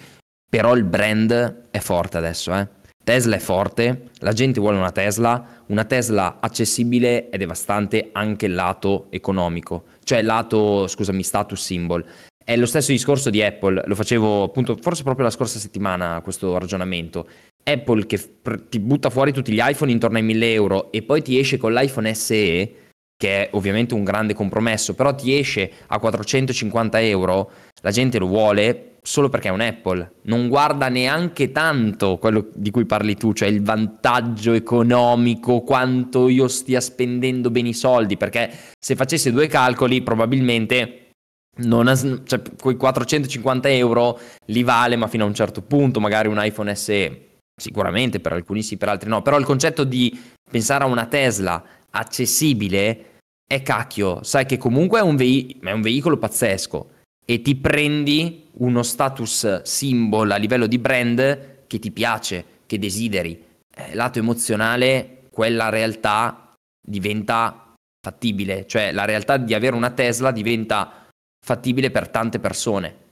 [0.50, 2.77] però il brand è forte adesso, eh.
[3.08, 8.54] Tesla è forte, la gente vuole una Tesla, una Tesla accessibile è devastante anche il
[8.54, 12.06] lato economico, cioè lato, scusami, status symbol.
[12.43, 16.58] È lo stesso discorso di Apple, lo facevo appunto forse proprio la scorsa settimana questo
[16.58, 17.30] ragionamento.
[17.63, 21.22] Apple che f- ti butta fuori tutti gli iPhone intorno ai 1000 euro e poi
[21.22, 22.74] ti esce con l'iPhone SE,
[23.15, 27.52] che è ovviamente un grande compromesso, però ti esce a 450 euro,
[27.84, 32.72] la gente lo vuole solo perché è un Apple, non guarda neanche tanto quello di
[32.72, 38.52] cui parli tu, cioè il vantaggio economico, quanto io stia spendendo bene i soldi, perché
[38.78, 41.12] se facesse due calcoli probabilmente
[41.60, 46.28] non has- cioè, quei 450 euro li vale, ma fino a un certo punto, magari
[46.28, 50.20] un iPhone SE, sicuramente per alcuni sì, per altri no, però il concetto di
[50.52, 55.82] pensare a una Tesla accessibile è cacchio, sai che comunque è un, ve- è un
[55.82, 56.96] veicolo pazzesco
[57.30, 63.44] e ti prendi uno status symbol a livello di brand che ti piace, che desideri.
[63.76, 71.10] Eh, lato emozionale, quella realtà diventa fattibile, cioè la realtà di avere una Tesla diventa
[71.46, 73.06] fattibile per tante persone.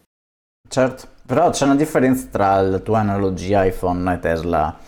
[0.67, 4.79] Certo, però c'è una differenza tra la tua analogia iPhone e Tesla,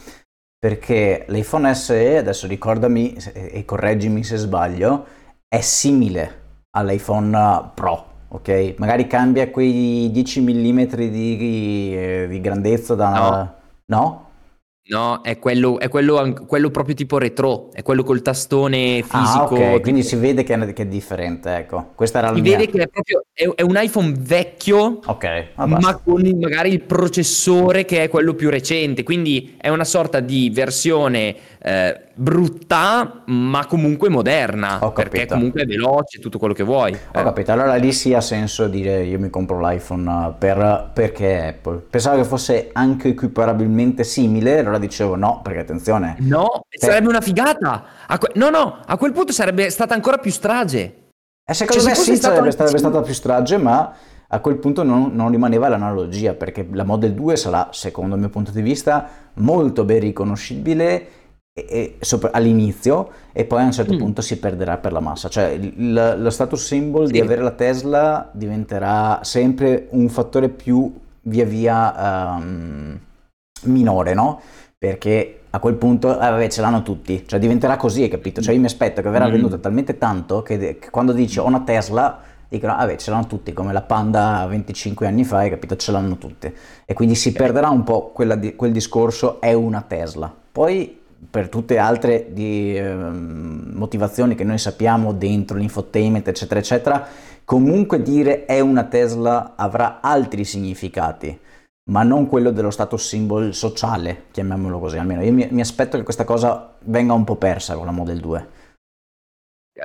[0.58, 5.06] perché l'iPhone SE, adesso ricordami e correggimi se sbaglio,
[5.50, 8.76] è simile all'iPhone Pro ok?
[8.78, 13.10] Magari cambia quei 10 mm di, eh, di grandezza da...
[13.12, 13.54] No.
[13.86, 14.26] no?
[14.90, 19.56] No, è quello, è quello, quello, proprio tipo retro, è quello col tastone ah, fisico.
[19.56, 21.92] Ah, ok, quindi si vede che è, che è, differente, ecco.
[21.94, 22.58] Questa era la si mia...
[22.58, 28.04] vede che è proprio è, un iPhone vecchio, okay, ma con magari il processore che
[28.04, 34.80] è quello più recente, quindi è una sorta di versione eh, brutta, ma comunque moderna,
[34.94, 36.94] perché comunque è veloce, tutto quello che vuoi.
[36.94, 37.24] Ho eh.
[37.24, 41.84] capito, allora lì sì ha senso dire io mi compro l'iPhone per, perché Apple.
[41.90, 46.16] Pensavo che fosse anche equiparabilmente simile, allora dicevo no, perché attenzione.
[46.20, 46.80] No, per...
[46.80, 47.84] sarebbe una figata.
[48.18, 51.06] Que- no, no, a quel punto sarebbe stata ancora più strage.
[51.50, 53.94] E secondo cioè, me sì, sarebbe, sarebbe stata più strage, ma
[54.30, 58.30] a quel punto non, non, rimaneva l'analogia, perché la Model 2 sarà, secondo il mio
[58.30, 61.08] punto di vista, molto ben riconoscibile
[62.32, 63.98] all'inizio e poi a un certo mm.
[63.98, 65.30] punto si perderà per la massa.
[65.30, 67.14] Cioè il, lo status symbol sì.
[67.14, 73.00] di avere la Tesla diventerà sempre un fattore più via via um,
[73.64, 74.42] minore, no?
[74.78, 78.42] Perché a quel punto vabbè, ce l'hanno tutti, cioè diventerà così, hai capito?
[78.42, 79.32] Cioè io mi aspetto che verrà mm.
[79.32, 83.52] venduta talmente tanto che, che, quando dici ho una Tesla dicono vabbè ce l'hanno tutti
[83.52, 85.76] come la Panda 25 anni fa, hai capito?
[85.76, 86.54] Ce l'hanno tutti
[86.86, 90.34] e quindi si perderà un po' di, quel discorso è una Tesla.
[90.52, 97.08] Poi per tutte altre di, eh, motivazioni che noi sappiamo dentro l'infotainment eccetera eccetera,
[97.44, 101.40] comunque dire è una Tesla avrà altri significati
[101.88, 106.04] ma non quello dello status symbol sociale, chiamiamolo così, almeno io mi, mi, aspetto che
[106.04, 108.50] questa cosa venga un po' persa con la Model 2.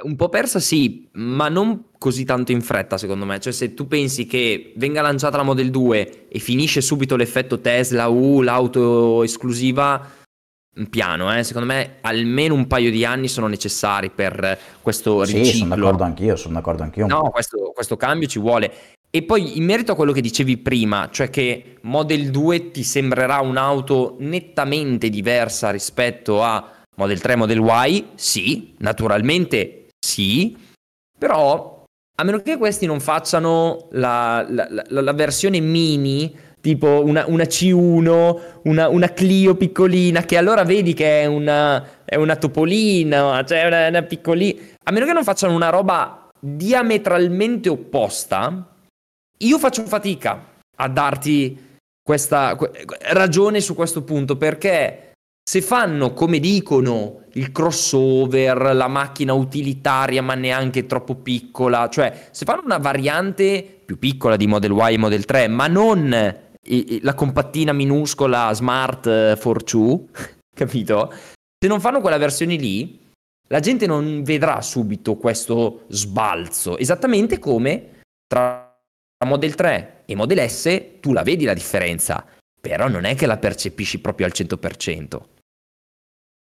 [0.04, 3.86] Un po' persa sì, ma non così tanto in fretta secondo me, cioè se tu
[3.86, 10.04] pensi che venga lanciata la Model 2 e finisce subito l'effetto Tesla, uh, l'auto esclusiva,
[10.88, 11.42] piano, eh?
[11.44, 15.44] secondo me almeno un paio di anni sono necessari per questo riciclo.
[15.44, 17.06] Sì, sono d'accordo anch'io, sono d'accordo anch'io.
[17.06, 18.72] No, questo, questo cambio ci vuole.
[19.10, 23.40] E poi in merito a quello che dicevi prima, cioè che Model 2 ti sembrerà
[23.40, 30.56] un'auto nettamente diversa rispetto a Model 3 Model Y, sì, naturalmente sì,
[31.18, 37.24] però a meno che questi non facciano la, la, la, la versione mini, tipo una,
[37.26, 43.44] una C1, una, una, Clio piccolina, che allora vedi che è una, è una topolina,
[43.44, 48.74] cioè una, una piccolina, a meno che non facciano una roba diametralmente opposta,
[49.38, 51.70] io faccio fatica a darti
[52.00, 52.56] questa
[53.10, 55.12] ragione su questo punto perché
[55.44, 62.44] se fanno come dicono il crossover, la macchina utilitaria ma neanche troppo piccola, cioè se
[62.44, 66.50] fanno una variante più piccola di Model Y e Model 3 ma non
[67.00, 70.06] la compattina minuscola smart for two,
[70.54, 71.12] capito?
[71.12, 73.00] Se non fanno quella versione lì,
[73.48, 78.74] la gente non vedrà subito questo sbalzo, esattamente come tra
[79.24, 82.24] Model 3 e Model S tu la vedi la differenza,
[82.60, 85.20] però non è che la percepisci proprio al 100%.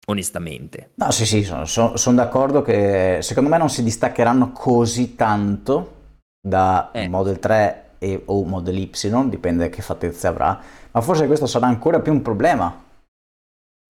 [0.10, 0.92] onestamente.
[0.96, 5.96] No, sì, sì, sono, sono, sono d'accordo che secondo me non si distaccheranno così tanto
[6.40, 7.10] da eh.
[7.10, 8.92] Model 3 e, o Model Y,
[9.30, 10.60] dipende che fattezze avrà,
[10.92, 12.84] ma forse questo sarà ancora più un problema.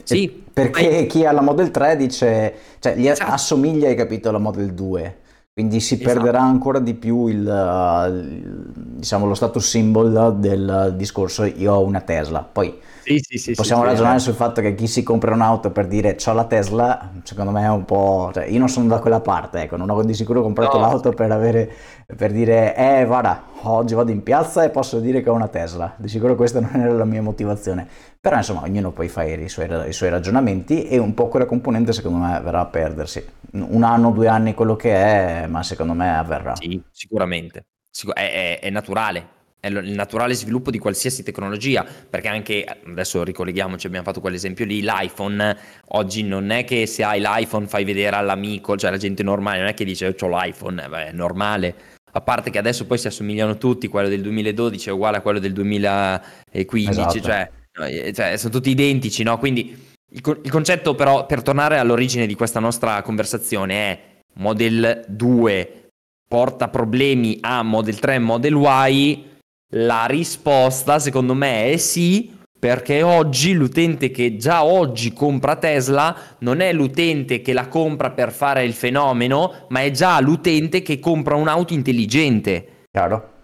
[0.03, 0.45] Sì.
[0.53, 1.07] Perché ma...
[1.07, 3.31] chi ha la Model 3 dice, cioè gli esatto.
[3.31, 5.17] assomiglia, hai capito, alla Model 2.
[5.57, 6.13] Quindi si esatto.
[6.13, 12.01] perderà ancora di più il, il, diciamo, lo status symbol del discorso io ho una
[12.01, 12.43] Tesla.
[12.43, 16.15] Poi sì, sì, sì, possiamo ragionare sul fatto che chi si compra un'auto per dire
[16.23, 18.29] ho la Tesla, secondo me è un po'...
[18.33, 20.85] Cioè, io non sono da quella parte, ecco, non ho di sicuro comprato no.
[20.85, 21.71] l'auto per, avere,
[22.15, 25.93] per dire eh guarda, oggi vado in piazza e posso dire che ho una Tesla.
[25.97, 27.87] Di sicuro questa non era la mia motivazione.
[28.19, 31.91] Però insomma ognuno poi fa i suoi, i suoi ragionamenti e un po' quella componente
[31.93, 33.23] secondo me verrà a perdersi.
[33.51, 36.55] Un anno, due anni, quello che è, ma secondo me avverrà.
[36.55, 37.65] Sì, sicuramente.
[38.13, 39.27] È, è, è naturale,
[39.59, 44.81] è il naturale sviluppo di qualsiasi tecnologia, perché anche adesso ricolleghiamoci, abbiamo fatto quell'esempio lì,
[44.81, 45.57] l'iPhone
[45.89, 49.67] oggi non è che se hai l'iPhone fai vedere all'amico, cioè la gente normale non
[49.67, 51.75] è che dice ho l'iPhone, beh, è normale,
[52.17, 55.39] a parte che adesso poi si assomigliano tutti, quello del 2012 è uguale a quello
[55.39, 57.19] del 2015, esatto.
[57.21, 57.49] cioè
[57.85, 59.37] eh, cioè, sono tutti identici, no?
[59.37, 59.69] Quindi
[60.11, 63.99] il, il, concetto però, per tornare all'origine di questa nostra conversazione, è
[64.35, 65.89] Model 2
[66.27, 69.25] porta problemi a Model 3 e Model Y?
[69.71, 76.59] La risposta, secondo me, è sì, perché oggi l'utente che già oggi compra Tesla non
[76.59, 81.35] è l'utente che la compra per fare il fenomeno, ma è già l'utente che compra
[81.35, 82.85] un'auto intelligente.
[82.91, 83.35] Chiaro.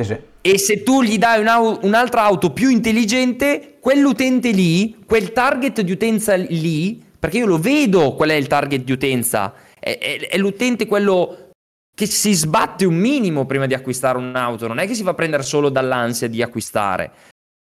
[0.00, 0.18] Sì, sì.
[0.40, 1.44] E se tu gli dai
[1.82, 8.14] un'altra auto più intelligente, quell'utente lì, quel target di utenza lì, perché io lo vedo
[8.14, 11.50] qual è il target di utenza, è, è, è l'utente quello
[11.94, 15.42] che si sbatte un minimo prima di acquistare un'auto, non è che si fa prendere
[15.42, 17.12] solo dall'ansia di acquistare.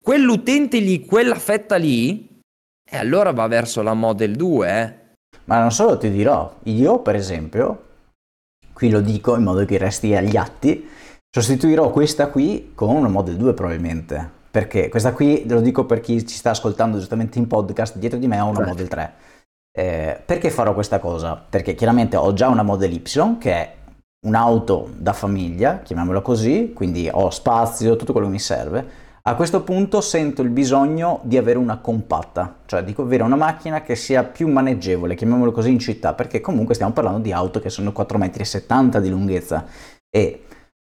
[0.08, 2.40] Quell'utente lì, quella fetta lì,
[2.90, 4.70] e allora va verso la Model 2.
[4.70, 4.94] Eh.
[5.44, 7.88] Ma non solo ti dirò, io per esempio,
[8.72, 10.88] qui lo dico in modo che resti agli atti,
[11.30, 14.32] Sostituirò questa qui con una Model 2 probabilmente.
[14.50, 18.28] Perché questa qui, lo dico per chi ci sta ascoltando giustamente in podcast, dietro di
[18.28, 18.70] me ho una certo.
[18.70, 19.14] Model 3.
[19.78, 21.36] Eh, perché farò questa cosa?
[21.36, 23.76] Perché chiaramente ho già una Model Y che è
[24.26, 29.07] un'auto da famiglia, chiamiamola così, quindi ho spazio, tutto quello che mi serve.
[29.28, 33.82] A questo punto sento il bisogno di avere una compatta, cioè di avere una macchina
[33.82, 37.70] che sia più maneggevole, chiamiamolo così in città, perché comunque stiamo parlando di auto che
[37.70, 39.66] sono 4,70 m di lunghezza.
[40.10, 40.44] E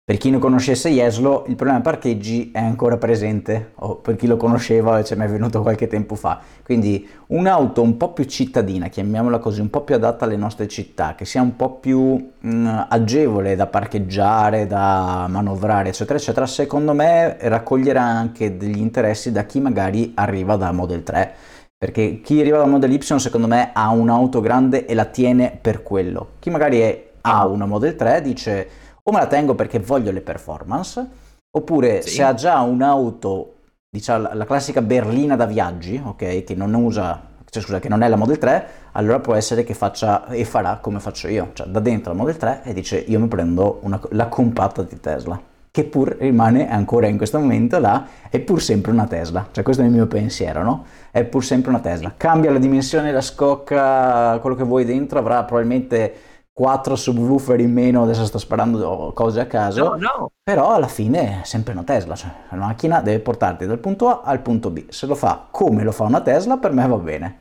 [0.09, 4.39] per chi non conoscesse Jeslo, il problema parcheggi è ancora presente, o per chi lo
[4.39, 6.41] conosceva ci è mai venuto qualche tempo fa.
[6.65, 11.15] Quindi un'auto un po' più cittadina, chiamiamola così, un po' più adatta alle nostre città,
[11.15, 16.95] che sia un po' più mh, mm, agevole da parcheggiare, da manovrare, eccetera, eccetera, secondo
[16.95, 21.33] me raccoglierà anche degli interessi da chi magari arriva da Model 3.
[21.77, 25.83] Perché chi arriva da Model Y secondo me ha un'auto grande e la tiene per
[25.83, 26.29] quello.
[26.39, 28.69] Chi magari è, ha una Model 3 dice
[29.09, 31.07] o me la tengo perché voglio le performance,
[31.51, 32.11] oppure sì.
[32.11, 33.55] se ha già un'auto,
[33.89, 38.09] diciamo la classica berlina da viaggi, ok, che non usa, cioè scusa, che non è
[38.09, 41.81] la Model 3, allora può essere che faccia e farà come faccio io, cioè da
[41.81, 45.41] dentro la Model 3 e dice io mi prendo una, la compatta di Tesla,
[45.71, 49.83] che pur rimane ancora in questo momento là, è pur sempre una Tesla, cioè questo
[49.83, 50.85] è il mio pensiero, no?
[51.11, 52.13] È pur sempre una Tesla.
[52.15, 56.15] Cambia la dimensione, la scocca, quello che vuoi dentro, avrà probabilmente
[56.59, 60.33] 4 subwoofer in meno, adesso sto sparando cose a caso, no, no.
[60.43, 64.23] però alla fine è sempre una Tesla, cioè una macchina deve portarti dal punto A
[64.25, 67.39] al punto B, se lo fa come lo fa una Tesla per me va bene.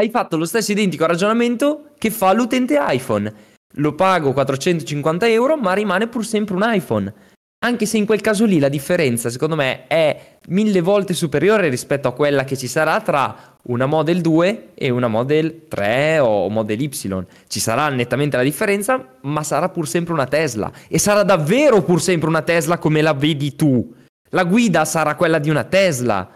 [0.00, 3.34] Hai fatto lo stesso identico ragionamento che fa l'utente iPhone,
[3.74, 7.12] lo pago 450 euro ma rimane pur sempre un iPhone,
[7.64, 12.08] anche se in quel caso lì la differenza secondo me è mille volte superiore rispetto
[12.08, 16.82] a quella che ci sarà tra una Model 2 e una Model 3 o Model
[16.82, 16.90] Y.
[17.48, 20.70] Ci sarà nettamente la differenza, ma sarà pur sempre una Tesla.
[20.86, 23.94] E sarà davvero pur sempre una Tesla come la vedi tu.
[24.32, 26.28] La guida sarà quella di una Tesla.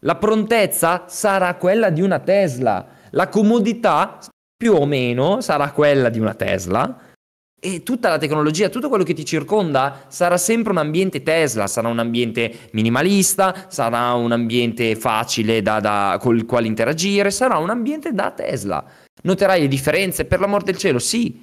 [0.00, 2.84] La prontezza sarà quella di una Tesla.
[3.10, 4.18] La comodità,
[4.56, 7.10] più o meno, sarà quella di una Tesla
[7.64, 11.86] e tutta la tecnologia, tutto quello che ti circonda sarà sempre un ambiente Tesla, sarà
[11.86, 18.10] un ambiente minimalista, sarà un ambiente facile da, da, col quale interagire, sarà un ambiente
[18.12, 18.84] da Tesla.
[19.22, 21.40] Noterai le differenze, per l'amor del cielo, sì,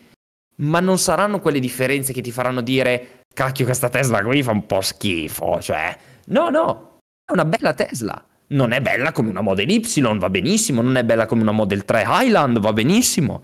[0.57, 4.65] ma non saranno quelle differenze che ti faranno dire cacchio questa Tesla qui fa un
[4.65, 8.21] po' schifo, cioè no, no, è una bella Tesla.
[8.47, 11.85] Non è bella come una Model Y, va benissimo, non è bella come una Model
[11.85, 13.43] 3 Highland, va benissimo.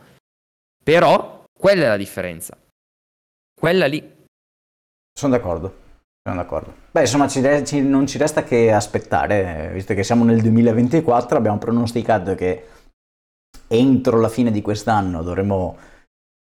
[0.83, 2.57] Però quella è la differenza.
[3.59, 4.13] Quella lì.
[5.17, 5.83] Sono d'accordo.
[6.27, 6.73] Sono d'accordo.
[6.91, 10.41] Beh, insomma, ci re- ci- non ci resta che aspettare, eh, visto che siamo nel
[10.41, 12.67] 2024, abbiamo pronosticato che
[13.67, 15.77] entro la fine di quest'anno dovremo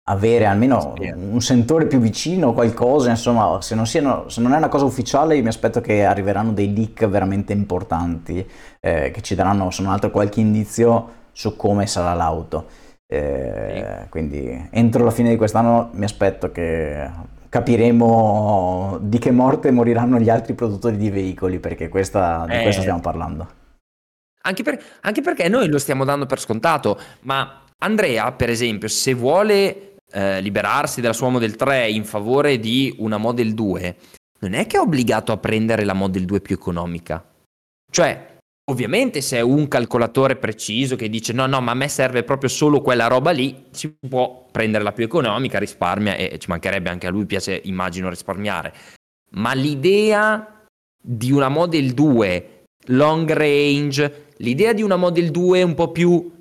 [0.10, 4.68] avere almeno un sentore più vicino, qualcosa, insomma, se non, siano- se non è una
[4.70, 8.48] cosa ufficiale, io mi aspetto che arriveranno dei leak veramente importanti,
[8.80, 12.68] eh, che ci daranno, se non altro, qualche indizio su come sarà l'auto.
[13.14, 17.10] Eh, Quindi entro la fine di quest'anno mi aspetto che
[17.50, 22.62] capiremo di che morte moriranno gli altri produttori di veicoli, perché questa, di Eh.
[22.62, 23.60] questo stiamo parlando.
[24.44, 29.14] Anche, per- anche perché noi lo stiamo dando per scontato, ma Andrea, per esempio, se
[29.14, 33.96] vuole eh, liberarsi della sua Model 3 in favore di una Model 2,
[34.40, 37.24] non è che è obbligato a prendere la Model 2 più economica.
[37.92, 38.31] Cioè,
[38.72, 42.50] ovviamente se è un calcolatore preciso che dice no, no, ma a me serve proprio
[42.50, 47.08] solo quella roba lì, si può prendere la più economica, risparmia e ci mancherebbe anche
[47.08, 48.74] a lui piace, immagino, risparmiare.
[49.32, 50.66] Ma l'idea
[51.00, 56.32] di una Model 2 long range, l'idea di una Model 2 un po' più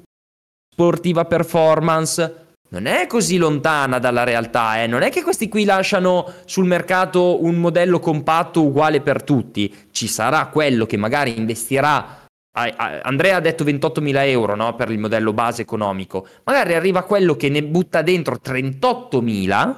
[0.73, 4.87] sportiva performance non è così lontana dalla realtà, eh.
[4.87, 10.07] non è che questi qui lasciano sul mercato un modello compatto uguale per tutti, ci
[10.07, 12.20] sarà quello che magari investirà,
[12.53, 17.49] Andrea ha detto 28.000 euro no, per il modello base economico, magari arriva quello che
[17.49, 19.77] ne butta dentro 38.000,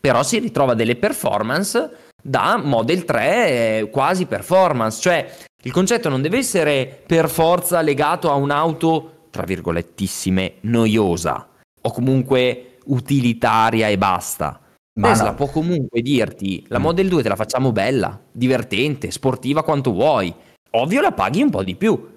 [0.00, 6.22] però si ritrova delle performance da Model 3 eh, quasi performance, cioè il concetto non
[6.22, 11.48] deve essere per forza legato a un'auto, tra virgolettissime, noiosa
[11.82, 14.60] o comunque utilitaria e basta.
[14.98, 15.34] Ma Tesla no.
[15.34, 16.82] può comunque dirti la Mm.
[16.82, 20.34] Model 2 te la facciamo bella, divertente, sportiva quanto vuoi.
[20.78, 22.14] Ovvio la paghi un po' di più.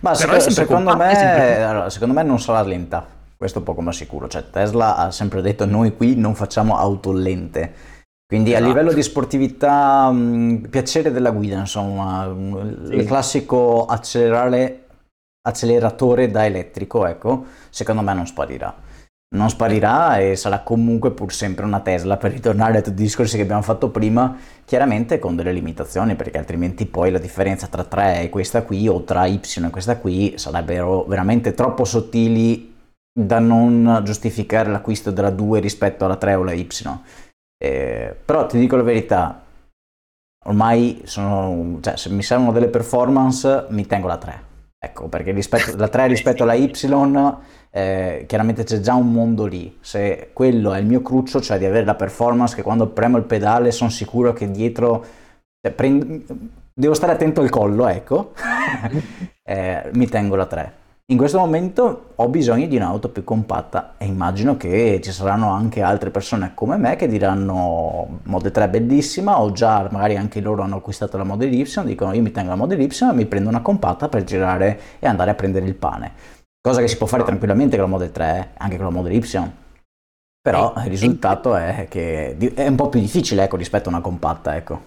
[0.00, 1.68] Ma seco- sempre secondo, compatta, sempre me, compatta.
[1.70, 3.06] allora, secondo me non sarà lenta,
[3.36, 4.28] questo poco ma sicuro.
[4.28, 7.88] Cioè, Tesla ha sempre detto noi qui non facciamo auto lente.
[8.26, 8.68] Quindi a Esatto.
[8.68, 12.94] livello di sportività, mh, piacere della guida, insomma, mh, Sì.
[12.94, 14.86] il classico accelerare,
[15.42, 18.72] acceleratore da elettrico, ecco, secondo me non sparirà.
[19.32, 23.36] Non sparirà e sarà comunque pur sempre una Tesla, per ritornare a tutti i discorsi
[23.36, 28.22] che abbiamo fatto prima, chiaramente con delle limitazioni, perché altrimenti poi la differenza tra 3
[28.22, 32.74] e questa qui, o tra Y e questa qui, sarebbero veramente troppo sottili
[33.12, 36.66] da non giustificare l'acquisto della 2 rispetto alla 3 o la Y.
[37.62, 39.44] Eh, però ti dico la verità,
[40.46, 44.48] ormai sono, cioè, se mi servono delle performance mi tengo la 3.
[44.82, 46.74] Ecco, perché rispetto, la 3 rispetto alla Y,
[47.70, 49.78] eh, chiaramente c'è già un mondo lì.
[49.80, 53.24] Se quello è il mio cruccio, cioè di avere la performance che quando premo il
[53.24, 55.04] pedale sono sicuro che dietro...
[55.60, 56.24] cioè, prend-
[56.72, 58.32] devo stare attento al collo, ecco.
[59.50, 60.74] Eh, mi tengo la 3.
[61.10, 65.82] In questo momento ho bisogno di un'auto più compatta e immagino che ci saranno anche
[65.82, 70.62] altre persone come me che diranno Model 3 è bellissima o già magari anche loro
[70.62, 73.48] hanno acquistato la Model Y, dicono io mi tengo la Model Y e mi prendo
[73.48, 76.12] una compatta per girare e andare a prendere il pane.
[76.60, 79.14] Cosa che si può fare tranquillamente con la Model 3, eh, anche con la Model
[79.14, 79.52] Y.
[80.42, 84.56] Però il risultato è che è un po' più difficile ecco, rispetto a una compatta,
[84.56, 84.82] ecco.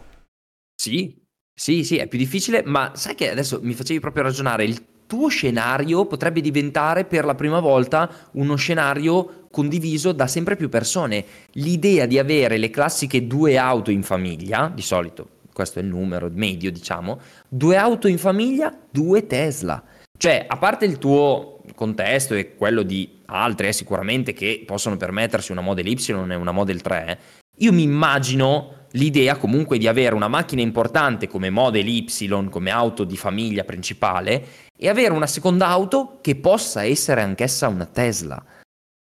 [0.76, 1.20] Sì,
[1.54, 5.28] sì, sì, è più difficile, ma sai che adesso mi facevi proprio ragionare, il tuo
[5.28, 11.24] scenario potrebbe diventare per la prima volta uno scenario condiviso da sempre più persone.
[11.54, 16.30] L'idea di avere le classiche due auto in famiglia, di solito questo è il numero
[16.34, 19.82] medio, diciamo, due auto in famiglia, due Tesla.
[20.18, 25.52] Cioè, a parte il tuo contesto e quello di altri, eh, sicuramente che possono permettersi
[25.52, 27.20] una Model Y e una Model 3,
[27.58, 33.04] io mi immagino l'idea comunque di avere una macchina importante come Model Y, come auto
[33.04, 34.46] di famiglia principale,
[34.78, 38.44] e avere una seconda auto che possa essere anch'essa una Tesla.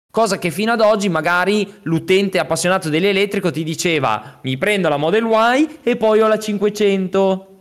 [0.09, 5.25] Cosa che fino ad oggi magari l'utente appassionato dell'elettrico ti diceva mi prendo la Model
[5.25, 7.56] Y e poi ho la 500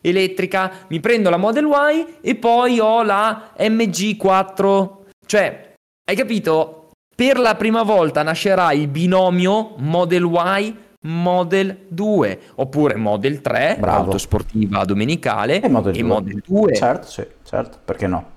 [0.00, 4.88] elettrica, mi prendo la Model Y e poi ho la MG4.
[5.26, 5.72] Cioè,
[6.04, 6.76] hai capito?
[7.14, 14.04] Per la prima volta nascerà il binomio Model Y Model 2 oppure Model 3, Bravo.
[14.04, 16.08] auto sportiva domenicale E Model e 2.
[16.08, 16.74] Model 2.
[16.74, 18.30] Certo, sì, certo, perché no?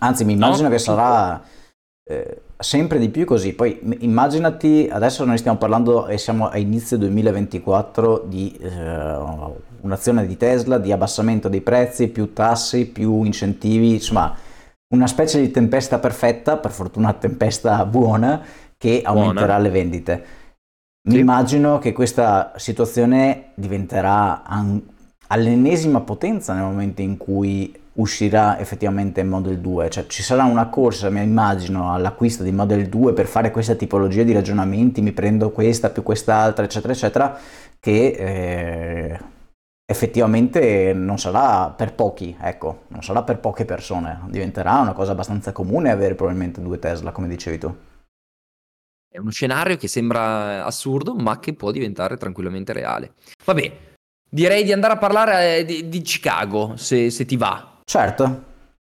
[0.00, 0.74] Anzi, mi immagino No?
[0.74, 1.40] che sarà
[2.08, 3.54] eh, sempre di più così.
[3.54, 8.68] Poi immaginati, adesso noi stiamo parlando e siamo a inizio 2024 di eh,
[9.82, 14.34] un'azione di Tesla, di abbassamento dei prezzi, più tasse, più incentivi, insomma,
[14.94, 18.42] una specie di tempesta perfetta, per fortuna tempesta buona,
[18.76, 19.20] che Buona.
[19.20, 20.24] aumenterà le vendite.
[21.08, 21.20] Mi Sì.
[21.20, 24.80] immagino che questa situazione diventerà an-
[25.28, 31.10] all'ennesima potenza nel momento in cui uscirà effettivamente Model 2, cioè ci sarà una corsa,
[31.10, 35.90] mi immagino, all'acquisto di Model 2 per fare questa tipologia di ragionamenti, mi prendo questa
[35.90, 37.38] più quest'altra, eccetera, eccetera,
[37.80, 39.18] che eh,
[39.92, 45.52] effettivamente non sarà per pochi, ecco, non sarà per poche persone, diventerà una cosa abbastanza
[45.52, 47.74] comune avere probabilmente due Tesla, come dicevi tu.
[49.08, 53.12] È uno scenario che sembra assurdo, ma che può diventare tranquillamente reale.
[53.44, 53.76] Vabbè,
[54.28, 57.80] direi di andare a parlare eh, di, di Chicago, se, se, ti va.
[57.84, 58.42] Certo.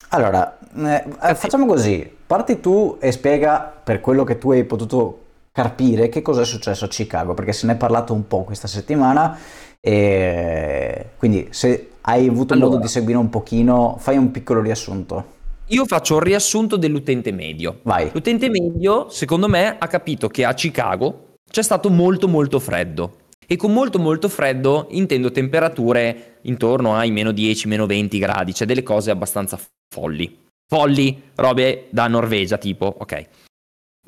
[0.10, 2.10] Allora, eh, eh facciamo così.
[2.26, 5.20] Parti tu e spiega per quello che tu hai potuto
[5.52, 8.68] capire che cosa è successo a Chicago, perché se ne è parlato un po' questa
[8.68, 9.38] settimana.
[9.86, 15.32] E quindi se hai avuto allora, modo di seguire un pochino, fai un piccolo riassunto.
[15.68, 17.80] Io faccio un riassunto dell'utente medio.
[17.84, 18.10] Vai.
[18.14, 23.18] L'utente medio, secondo me, ha capito che a Chicago c'è stato molto molto freddo.
[23.46, 28.66] E con molto molto freddo intendo temperature intorno ai meno 10, meno 20 gradi, cioè
[28.66, 29.60] delle cose abbastanza
[29.94, 30.40] folli.
[30.66, 33.28] Folli, robe da Norvegia tipo, ok.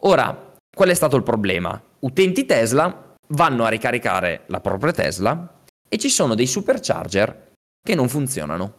[0.04, 1.82] Ora, qual è stato il problema?
[2.00, 5.55] Utenti Tesla vanno a ricaricare la propria Tesla
[5.88, 8.74] e ci sono dei supercharger che non funzionano.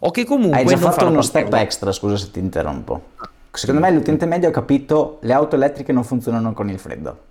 [0.00, 0.58] O che comunque...
[0.58, 3.14] Hai già fatto uno step extra, scusa se ti interrompo.
[3.50, 7.24] Secondo me l'utente medio ha capito le auto elettriche non funzionano con il freddo.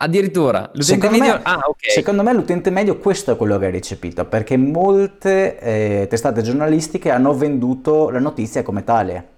[0.00, 1.34] Addirittura, l'utente secondo medio...
[1.34, 1.90] Me, ah, okay.
[1.90, 7.10] Secondo me l'utente medio questo è quello che ha recepito, perché molte eh, testate giornalistiche
[7.10, 9.36] hanno venduto la notizia come tale.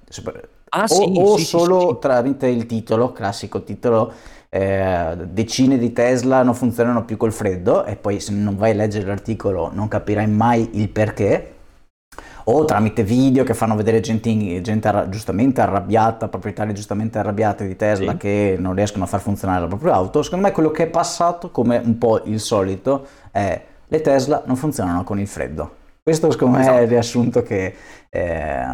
[0.68, 4.12] Ah, o, sì, o sì, solo sì, tramite il titolo, classico titolo,
[4.50, 8.74] eh, decine di Tesla non funzionano più col freddo, e poi se non vai a
[8.74, 11.54] leggere l'articolo non capirai mai il perché
[12.44, 17.76] o tramite video che fanno vedere gente, gente arra- giustamente arrabbiata, proprietari giustamente arrabbiati di
[17.76, 18.16] Tesla sì.
[18.16, 20.22] che non riescono a far funzionare la propria auto.
[20.22, 24.56] Secondo me quello che è passato, come un po' il solito, è le Tesla non
[24.56, 25.76] funzionano con il freddo.
[26.02, 26.78] Questo secondo me esatto.
[26.78, 27.74] è il riassunto che,
[28.08, 28.66] eh,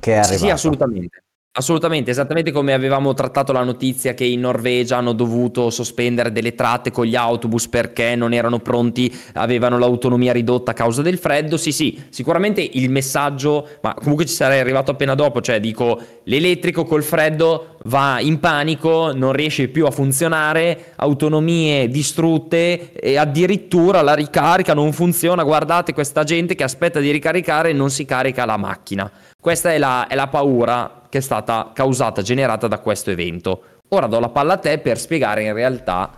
[0.00, 0.36] che è arrivato.
[0.36, 1.22] Sì, assolutamente.
[1.58, 6.90] Assolutamente, esattamente come avevamo trattato la notizia che in Norvegia hanno dovuto sospendere delle tratte
[6.90, 11.56] con gli autobus perché non erano pronti, avevano l'autonomia ridotta a causa del freddo.
[11.56, 16.84] Sì, sì, sicuramente il messaggio, ma comunque ci sarei arrivato appena dopo, cioè dico l'elettrico
[16.84, 24.12] col freddo va in panico, non riesce più a funzionare, autonomie distrutte e addirittura la
[24.12, 25.42] ricarica non funziona.
[25.42, 29.10] Guardate questa gente che aspetta di ricaricare e non si carica la macchina.
[29.40, 33.62] Questa è la, è la paura che è stata causata, generata da questo evento.
[33.88, 36.10] Ora do la palla a te per spiegare in realtà.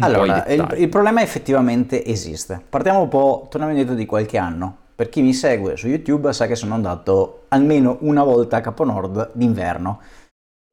[0.00, 2.62] allora, il, il, problema effettivamente esiste.
[2.68, 4.78] Partiamo un po', torniamo indietro di qualche anno.
[4.94, 8.84] Per chi mi segue su YouTube sa che sono andato almeno una volta a Capo
[8.84, 10.00] Nord d'inverno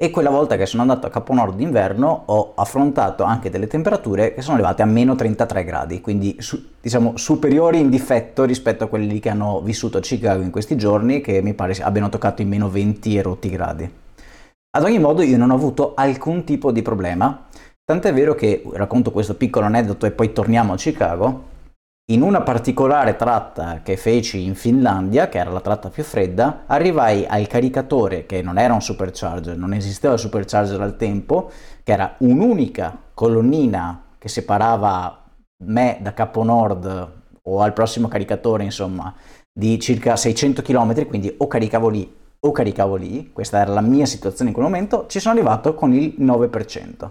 [0.01, 4.33] e quella volta che sono andato a Capo Nord d'inverno ho affrontato anche delle temperature
[4.33, 8.87] che sono arrivate a meno 33 gradi, quindi su, diciamo superiori in difetto rispetto a
[8.87, 12.45] quelli che hanno vissuto a Chicago in questi giorni, che mi pare abbiano toccato i
[12.45, 13.93] meno 20 e rotti gradi.
[14.75, 17.45] Ad ogni modo io non ho avuto alcun tipo di problema,
[17.85, 21.49] tant'è vero che racconto questo piccolo aneddoto e poi torniamo a Chicago
[22.11, 27.25] in una particolare tratta che feci in Finlandia, che era la tratta più fredda, arrivai
[27.25, 31.51] al caricatore che non era un supercharger, non esisteva il supercharger al tempo,
[31.83, 35.23] che era un'unica colonnina che separava
[35.63, 37.11] me da Capo Nord
[37.43, 39.13] o al prossimo caricatore, insomma,
[39.51, 44.07] di circa 600 km, quindi o caricavo lì o caricavo lì, questa era la mia
[44.07, 47.09] situazione in quel momento, ci sono arrivato con il 9%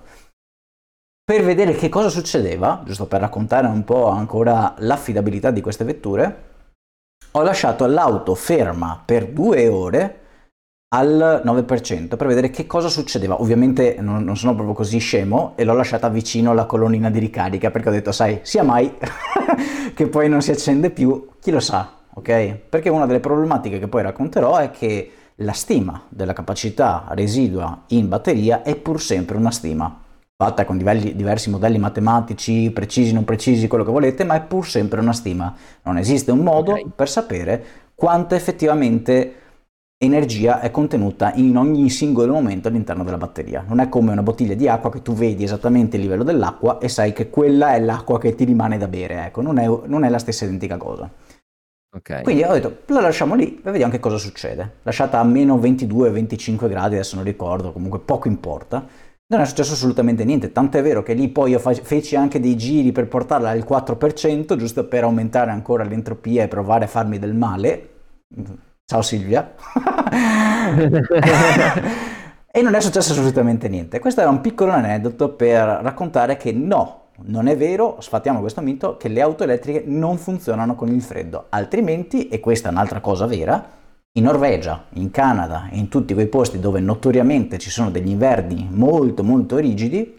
[1.30, 6.42] per vedere che cosa succedeva, giusto per raccontare un po' ancora l'affidabilità di queste vetture,
[7.30, 10.18] ho lasciato l'auto ferma per due ore
[10.92, 13.40] al 9% per vedere che cosa succedeva.
[13.40, 17.70] Ovviamente non, non, sono proprio così scemo e l'ho lasciata vicino alla colonnina di ricarica
[17.70, 18.92] perché ho detto, sai, sia mai
[19.94, 22.54] che poi non si accende più, chi lo sa, ok?
[22.68, 28.08] Perché una delle problematiche che poi racconterò è che la stima della capacità residua in
[28.08, 29.99] batteria è pur sempre una stima
[30.40, 34.66] fatta con diversi, diversi modelli matematici, precisi, non precisi, quello che volete, ma è pur
[34.66, 35.54] sempre una stima.
[35.82, 36.86] Non esiste un modo okay.
[36.96, 37.64] per sapere
[37.94, 39.34] quanta effettivamente
[39.98, 43.62] energia è contenuta in ogni singolo momento all'interno della batteria.
[43.68, 46.88] Non è come una bottiglia di acqua che tu vedi esattamente il livello dell'acqua e
[46.88, 49.26] sai che quella è l'acqua che ti rimane da bere.
[49.26, 51.10] Ecco, non è, non è la stessa identica cosa.
[51.94, 52.22] Okay.
[52.22, 54.76] Quindi ho detto, la lasciamo lì e vediamo che cosa succede.
[54.84, 60.24] Lasciata a meno 22-25 gradi, adesso non ricordo, comunque poco importa non è successo assolutamente
[60.24, 63.64] niente, tanto è vero che lì poi io feci anche dei giri per portarla al
[63.68, 67.90] 4%, giusto per aumentare ancora l'entropia e provare a farmi del male.
[68.84, 69.54] Ciao Silvia.
[72.50, 74.00] e non è successo assolutamente niente.
[74.00, 78.96] Questo era un piccolo aneddoto per raccontare che no, non è vero, sfattiamo questo mito,
[78.96, 81.46] che le auto elettriche non funzionano con il freddo.
[81.50, 83.64] Altrimenti, e questa è un'altra cosa vera,
[84.18, 88.68] in Norvegia, in Canada e in tutti quei posti dove notoriamente ci sono degli inverni
[88.70, 90.18] molto molto rigidi,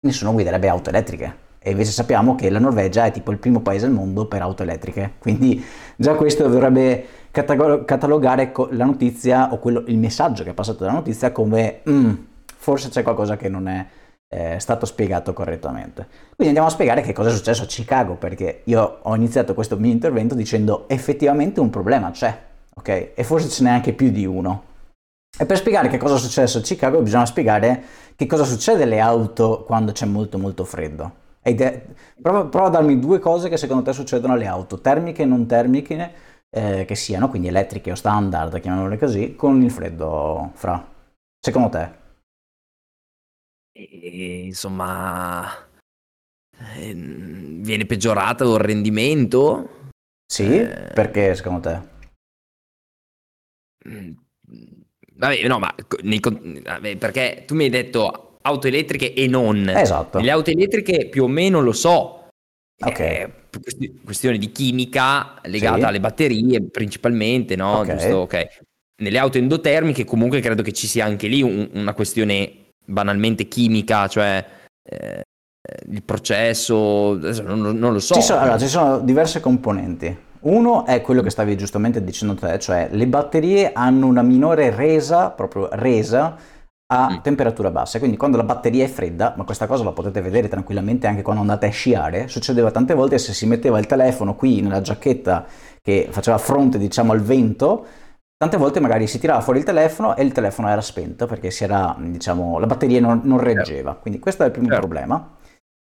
[0.00, 1.42] nessuno guiderebbe auto elettriche.
[1.58, 4.62] E invece sappiamo che la Norvegia è tipo il primo paese al mondo per auto
[4.62, 5.14] elettriche.
[5.18, 5.64] Quindi
[5.96, 11.32] già questo dovrebbe catalogare la notizia o quello, il messaggio che è passato dalla notizia
[11.32, 12.12] come mm,
[12.44, 13.86] forse c'è qualcosa che non è
[14.28, 16.06] eh, stato spiegato correttamente.
[16.36, 19.78] Quindi andiamo a spiegare che cosa è successo a Chicago, perché io ho iniziato questo
[19.78, 22.36] mio intervento dicendo effettivamente un problema c'è,
[22.74, 23.12] ok?
[23.14, 24.72] E forse ce n'è anche più di uno.
[25.36, 27.82] E per spiegare che cosa è successo a Chicago bisogna spiegare
[28.14, 31.22] che cosa succede alle auto quando c'è molto molto freddo.
[31.42, 31.86] De-
[32.22, 35.46] prova, prova, a darmi due cose che secondo te succedono alle auto, termiche e non
[35.46, 36.12] termiche,
[36.48, 40.82] eh, che siano, quindi elettriche o standard, chiamiamole così, con il freddo fra.
[41.38, 42.02] Secondo te?
[43.76, 45.44] E, insomma,
[46.76, 49.90] eh, viene peggiorato il rendimento?
[50.26, 51.93] Sì, eh, perché secondo te?
[53.88, 54.12] Mm,
[55.16, 59.68] vabbè, no, ma nei, vabbè, perché tu mi hai detto auto elettriche e non.
[59.68, 60.18] Esatto.
[60.18, 62.28] Le auto elettriche più o meno lo so.
[62.84, 63.00] Ok.
[63.00, 63.32] Eh,
[64.04, 65.84] questione di chimica legata sì.
[65.84, 67.78] alle batterie principalmente, no?
[67.78, 67.96] Okay.
[67.96, 68.46] Giusto, ok.
[69.02, 74.08] Nelle auto endotermiche comunque credo che ci sia anche lì un, una questione banalmente chimica,
[74.08, 74.44] cioè
[74.82, 75.22] eh,
[75.90, 78.14] il processo, non, non lo so.
[78.14, 80.16] Ci sono, allora, ci sono diverse componenti.
[80.44, 85.30] Uno è quello che stavi giustamente dicendo te, cioè le batterie hanno una minore resa,
[85.30, 86.36] proprio resa,
[86.86, 87.22] a mm.
[87.22, 87.98] temperatura bassa.
[87.98, 91.40] Quindi quando la batteria è fredda, ma questa cosa la potete vedere tranquillamente anche quando
[91.40, 95.46] andate a sciare, succedeva tante volte se si metteva il telefono qui nella giacchetta
[95.80, 97.86] che faceva fronte diciamo al vento,
[98.36, 101.96] Tante volte magari si tirava fuori il telefono e il telefono era spento perché era,
[101.98, 103.90] diciamo, la batteria non, non reggeva.
[103.90, 104.00] Certo.
[104.02, 104.80] Quindi questo è il primo certo.
[104.80, 105.30] problema.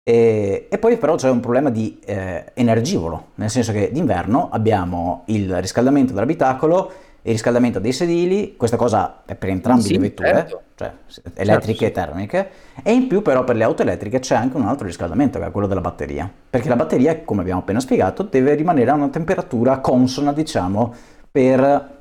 [0.05, 5.23] E, e, poi però c'è un problema di eh, energivoro, nel senso che d'inverno abbiamo
[5.27, 6.93] il riscaldamento dell'abitacolo,
[7.23, 10.63] il riscaldamento dei sedili, questa cosa è per entrambe sì, le vetture, certo.
[10.75, 10.93] cioè
[11.35, 12.51] elettriche certo, e termiche,
[12.83, 15.51] e in più però per le auto elettriche c'è anche un altro riscaldamento che è
[15.53, 19.79] quello della batteria, perché la batteria, come abbiamo appena spiegato, deve rimanere a una temperatura
[19.79, 20.93] consona, diciamo,
[21.31, 22.01] per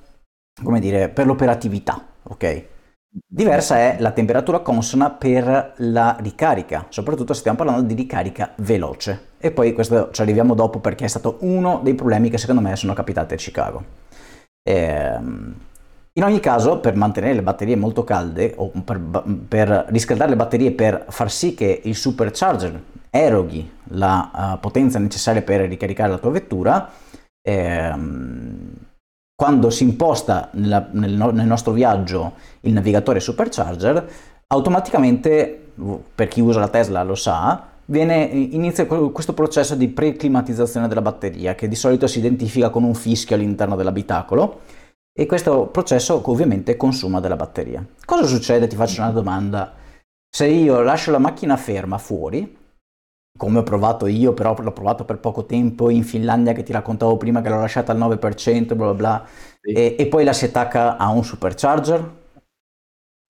[0.64, 2.66] come dire, per l'operatività, ok?
[3.14, 9.32] Diversa è la temperatura consona per la ricarica, soprattutto se stiamo parlando di ricarica veloce.
[9.38, 12.74] E poi questo ci arriviamo dopo perché è stato uno dei problemi che secondo me
[12.78, 13.84] sono capitati a Chicago.
[14.64, 15.56] Ehm,
[16.14, 19.02] in ogni caso, per mantenere le batterie molto calde o per,
[19.46, 25.42] per, riscaldare le batterie per far sì che il supercharger eroghi la uh, potenza necessaria
[25.42, 26.90] per ricaricare la tua vettura,
[27.42, 28.81] ehm,
[29.42, 34.08] quando si imposta nella, nel, nel, nostro viaggio il navigatore supercharger,
[34.46, 35.72] automaticamente,
[36.14, 41.56] per chi usa la Tesla lo sa, viene, inizia questo processo di preclimatizzazione della batteria,
[41.56, 44.60] che di solito si identifica con un fischio all'interno dell'abitacolo,
[45.12, 47.84] e questo processo ovviamente consuma della batteria.
[48.06, 48.68] Cosa succede?
[48.68, 49.74] Ti faccio una domanda.
[50.30, 52.60] Se io lascio la macchina ferma fuori,
[53.38, 57.18] come ho provato io, però l'ho provato per poco tempo in Finlandia che ti raccontavo
[57.18, 59.26] prima che l'ho lasciata al 9%, bla bla bla,
[59.62, 59.72] sì.
[59.72, 62.20] e, e, poi la si attacca a un supercharger.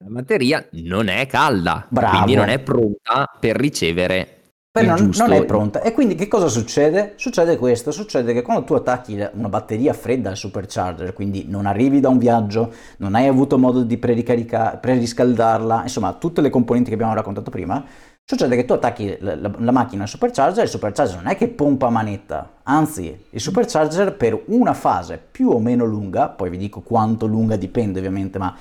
[0.03, 2.15] La batteria non è calda, Bravo.
[2.15, 4.41] quindi non è pronta per ricevere
[4.73, 5.81] Beh, non, non, è pronta.
[5.81, 7.15] E quindi che cosa succede?
[7.17, 11.99] Succede questo, succede che quando tu attacchi una batteria fredda al supercharger, quindi non arrivi
[11.99, 17.13] da un viaggio, non hai avuto modo di preriscaldarla, insomma tutte le componenti che abbiamo
[17.13, 17.83] raccontato prima,
[18.23, 21.49] Succede che tu attacchi la, la, la macchina al supercharger, il supercharger non è che
[21.49, 26.79] pompa manetta, anzi il supercharger per una fase più o meno lunga, poi vi dico
[26.79, 28.55] quanto lunga dipende ovviamente, ma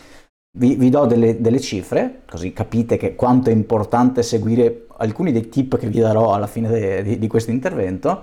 [0.59, 5.49] vi, vi do delle, delle, cifre, così capite che quanto è importante seguire alcuni dei
[5.49, 8.23] tip che vi darò alla fine de, di, di questo intervento.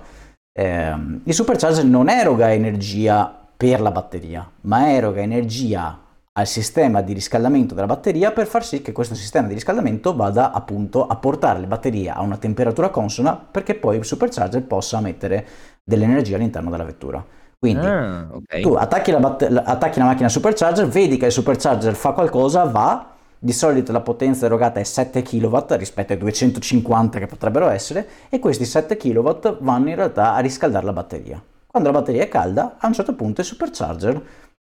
[0.52, 5.98] Eh, il supercharger non eroga energia per la batteria, ma eroga energia
[6.38, 10.52] al sistema di riscaldamento della batteria per far sì che questo sistema di riscaldamento vada
[10.52, 15.44] appunto a portare le batterie a una temperatura consona perché poi il supercharger possa mettere
[15.82, 17.24] dell'energia all'interno della vettura.
[17.58, 18.62] Quindi ah, okay.
[18.62, 23.14] tu attacchi la, bat- attacchi la macchina supercharger, vedi che il supercharger fa qualcosa, va,
[23.36, 28.38] di solito la potenza erogata è 7 kW rispetto ai 250 che potrebbero essere e
[28.38, 31.42] questi 7 kW vanno in realtà a riscaldare la batteria.
[31.66, 34.22] Quando la batteria è calda, a un certo punto il supercharger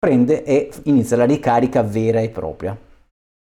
[0.07, 2.79] prende e inizia la ricarica vera e propria.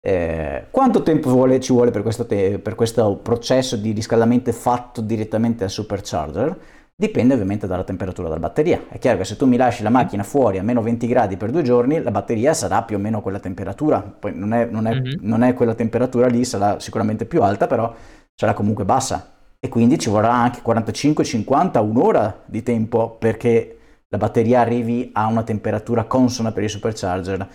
[0.01, 5.03] Eh, quanto tempo vuole, ci vuole per questo, te- per questo, processo di riscaldamento fatto
[5.03, 6.59] direttamente al supercharger?
[6.95, 8.85] Dipende ovviamente dalla temperatura della batteria.
[8.89, 11.51] È chiaro che se tu mi lasci la macchina fuori a meno 20 gradi per
[11.51, 14.01] due giorni, la batteria sarà più o meno quella temperatura.
[14.01, 15.19] Poi non è, non è, mm-hmm.
[15.21, 17.95] non è quella temperatura lì, sarà sicuramente più alta, però
[18.35, 19.33] sarà comunque bassa.
[19.59, 23.77] e quindi ci vorrà anche 45, 50, un'ora di tempo perché
[24.09, 27.49] la batteria arrivi a una temperatura consona per il supercharger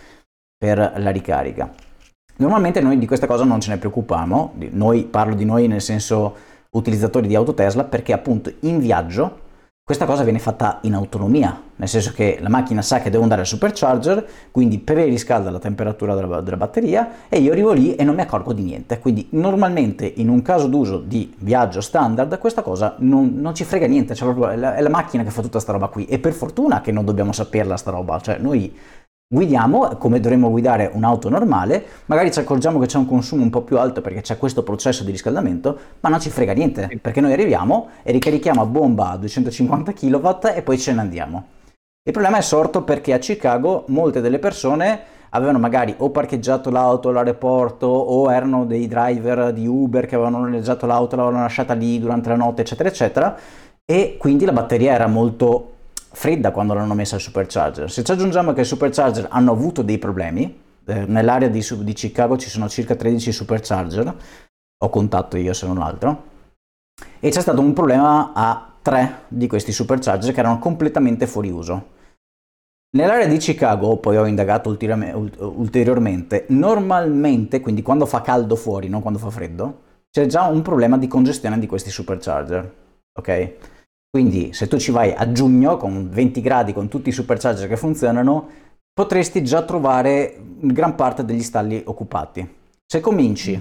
[0.58, 1.74] per la ricarica.
[2.38, 6.36] Normalmente noi di questa cosa non ce ne preoccupiamo, noi parlo di noi nel senso
[6.72, 9.50] utilizzatori di auto Tesla perché appunto in viaggio
[9.92, 13.42] questa cosa viene fatta in autonomia, nel senso che la macchina sa che devo andare
[13.42, 18.16] al supercharger, quindi preriscalda la temperatura della, della, batteria e io arrivo lì e non
[18.16, 19.00] mi accorgo di niente.
[19.00, 23.86] Quindi normalmente in un caso d'uso di viaggio standard questa cosa non, non ci frega
[23.86, 26.32] niente, cioè è, la, è la macchina che fa tutta sta roba qui e per
[26.32, 28.74] fortuna che non dobbiamo saperla sta roba, cioè noi
[29.34, 33.62] guidiamo come dovremmo guidare un'auto normale, magari ci accorgiamo che c'è un consumo un po'
[33.62, 37.32] più alto perché c'è questo processo di riscaldamento, ma non ci frega niente, perché noi
[37.32, 41.46] arriviamo e ricarichiamo a bomba a 250 kW e poi ce ne andiamo.
[42.04, 47.08] Il problema è sorto perché a Chicago molte delle persone avevano magari o parcheggiato l'auto
[47.08, 52.28] all'aeroporto o erano dei driver di Uber che avevano noleggiato l'auto, l'avevano lasciata lì durante
[52.28, 53.38] la notte, eccetera, eccetera,
[53.86, 55.71] e quindi la batteria era molto
[56.12, 57.90] fredda quando l'hanno messa al supercharger.
[57.90, 62.38] Se ci aggiungiamo che i supercharger hanno avuto dei problemi, eh, nell'area di, di, Chicago
[62.38, 64.16] ci sono circa 13 supercharger,
[64.78, 66.30] ho contato io se non altro,
[67.20, 72.00] e c'è stato un problema a tre di questi supercharger che erano completamente fuori uso.
[72.94, 79.18] Nell'area di Chicago, poi ho indagato ulteriormente, normalmente, quindi quando fa caldo fuori, non quando
[79.18, 82.74] fa freddo, c'è già un problema di congestione di questi supercharger.
[83.18, 83.54] Ok?
[84.12, 87.78] Quindi se tu ci vai a giugno con 20 gradi, con tutti i supercharger che
[87.78, 88.50] funzionano,
[88.94, 92.46] potresti già trovare gran parte degli stalli occupati.
[92.86, 93.54] Se cominci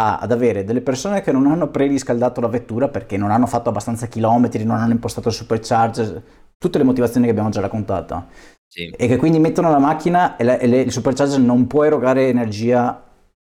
[0.00, 3.68] a, ad avere delle persone che non hanno preriscaldato la vettura perché non hanno fatto
[3.68, 6.22] abbastanza chilometri, non hanno impostato il supercharger,
[6.56, 8.28] tutte le motivazioni che abbiamo già raccontato,
[8.66, 8.88] sì.
[8.88, 12.28] e che quindi mettono la macchina e, la, e le, il supercharger non può erogare
[12.28, 13.04] energia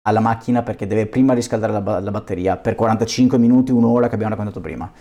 [0.06, 4.32] alla macchina perché deve prima riscaldare la, la batteria per 45 minuti, un'ora che abbiamo
[4.32, 4.92] raccontato prima.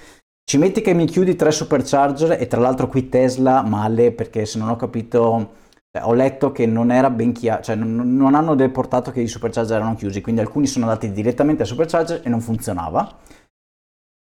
[0.45, 4.59] Ci metti che mi chiudi tre supercharger e tra l'altro qui Tesla male perché se
[4.59, 8.55] non ho capito eh, ho letto che non era ben chiaro, cioè non, non hanno
[8.55, 12.41] riportato che i supercharger erano chiusi, quindi alcuni sono andati direttamente al supercharger e non
[12.41, 13.19] funzionava.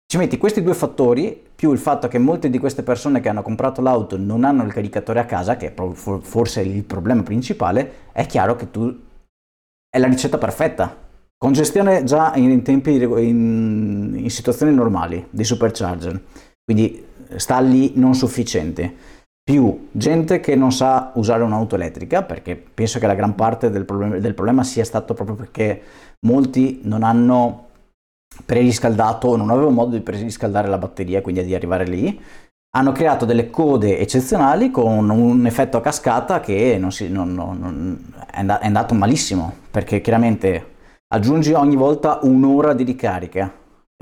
[0.06, 3.42] Ci metti questi due fattori, più il fatto che molte di queste persone che hanno
[3.42, 8.26] comprato l'auto non hanno il caricatore a casa, che è forse il problema principale, è
[8.26, 8.94] chiaro che tu
[9.90, 11.01] è la ricetta perfetta.
[11.44, 16.22] Congestione già in tempi in, in situazioni normali di supercharger,
[16.64, 17.04] quindi
[17.36, 18.96] stalli non sufficienti,
[19.44, 23.86] più gente che non sa usare un'auto elettrica, perché penso che la gran parte del
[23.86, 25.82] problema, del problema sia stato proprio perché
[26.28, 27.70] molti non hanno
[28.46, 32.22] preriscaldato non avevano modo di preriscaldare la batteria, quindi di arrivare lì,
[32.78, 38.14] hanno creato delle code eccezionali con un effetto a cascata che non si, non, non,
[38.32, 40.71] è andato malissimo, perché chiaramente
[41.14, 43.52] aggiungi ogni volta un'ora di ricarica,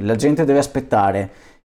[0.03, 1.31] la gente deve aspettare,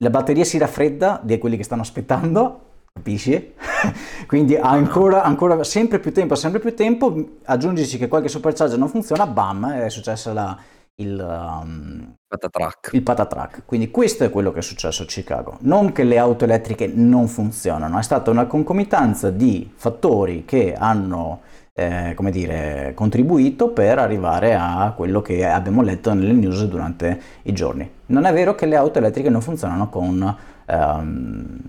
[0.03, 2.59] la batteria si raffredda di quelli che stanno aspettando,
[2.93, 3.53] capisci?
[4.27, 9.25] Quindi ancora, ancora, sempre più tempo, sempre più tempo, aggiungici che qualche supercharger non funziona,
[9.25, 10.57] bam, è successa la,
[10.95, 12.89] il, um, patatrack.
[12.93, 13.65] il patatrack.
[13.65, 15.57] Quindi questo è quello che è successo a Chicago.
[15.61, 21.41] Non che le auto elettriche non funzionano, è stata una concomitanza di fattori che hanno
[21.73, 27.53] eh, come dire, contribuito per arrivare a quello che abbiamo letto nelle news durante i
[27.53, 27.89] giorni.
[28.07, 31.59] Non è vero che le auto elettriche non funzionano con, ehm,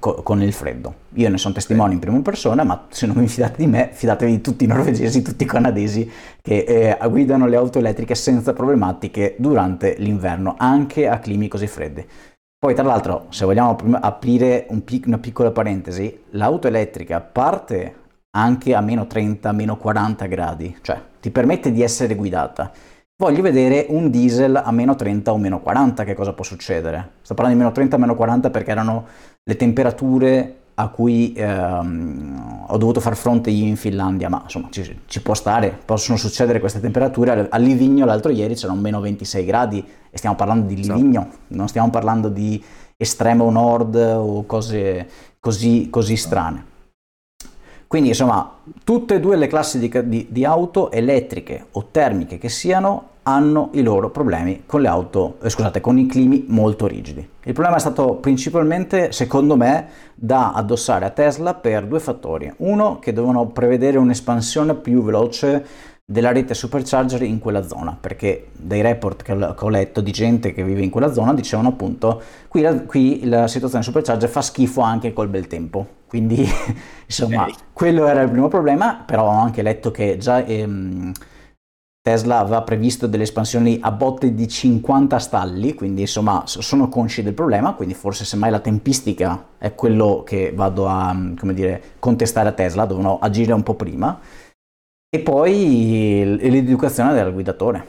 [0.00, 0.94] co- con il freddo.
[1.14, 4.32] Io ne sono testimone in prima persona, ma se non vi fidate di me, fidatevi
[4.32, 6.10] di tutti i norvegesi, tutti i canadesi
[6.42, 6.64] che
[6.98, 12.04] eh, guidano le auto elettriche senza problematiche durante l'inverno, anche a climi così freddi.
[12.58, 18.02] Poi, tra l'altro, se vogliamo aprire un pic- una piccola parentesi, l'auto elettrica parte
[18.36, 22.70] anche a meno 30, meno 40 gradi, cioè ti permette di essere guidata.
[23.16, 27.12] Voglio vedere un diesel a meno 30 o meno 40, che cosa può succedere?
[27.22, 29.06] Sto parlando di meno 30 o meno 40 perché erano
[29.42, 34.98] le temperature a cui ehm, ho dovuto far fronte io in Finlandia, ma insomma ci,
[35.06, 37.46] ci, può stare, possono succedere queste temperature.
[37.48, 41.90] A Livigno l'altro ieri c'erano meno 26 gradi e stiamo parlando di Livigno, non stiamo
[41.90, 42.62] parlando di
[42.96, 45.08] estremo nord o cose
[45.38, 46.72] così, così strane.
[47.86, 52.48] Quindi insomma tutte e due le classi di, di, di, auto elettriche o termiche che
[52.48, 57.26] siano hanno i loro problemi con le auto, eh, scusate, con i climi molto rigidi.
[57.44, 62.52] Il problema è stato principalmente, secondo me, da addossare a Tesla per due fattori.
[62.58, 65.64] Uno, che devono prevedere un'espansione più veloce
[66.06, 70.62] della rete supercharger in quella zona, perché dai report che ho letto di gente che
[70.62, 75.14] vive in quella zona dicevano appunto qui la, qui la situazione supercharger fa schifo anche
[75.14, 76.46] col bel tempo, quindi
[77.06, 77.54] insomma okay.
[77.72, 81.10] quello era il primo problema, però ho anche letto che già ehm,
[82.00, 87.34] Tesla aveva previsto delle espansioni a botte di 50 stalli, quindi insomma sono consci del
[87.34, 91.16] problema, quindi forse semmai la tempistica è quello che vado a
[91.52, 94.16] dire, contestare a Tesla, devono agire un po' prima.
[95.08, 97.84] E poi l'educazione del guidatore.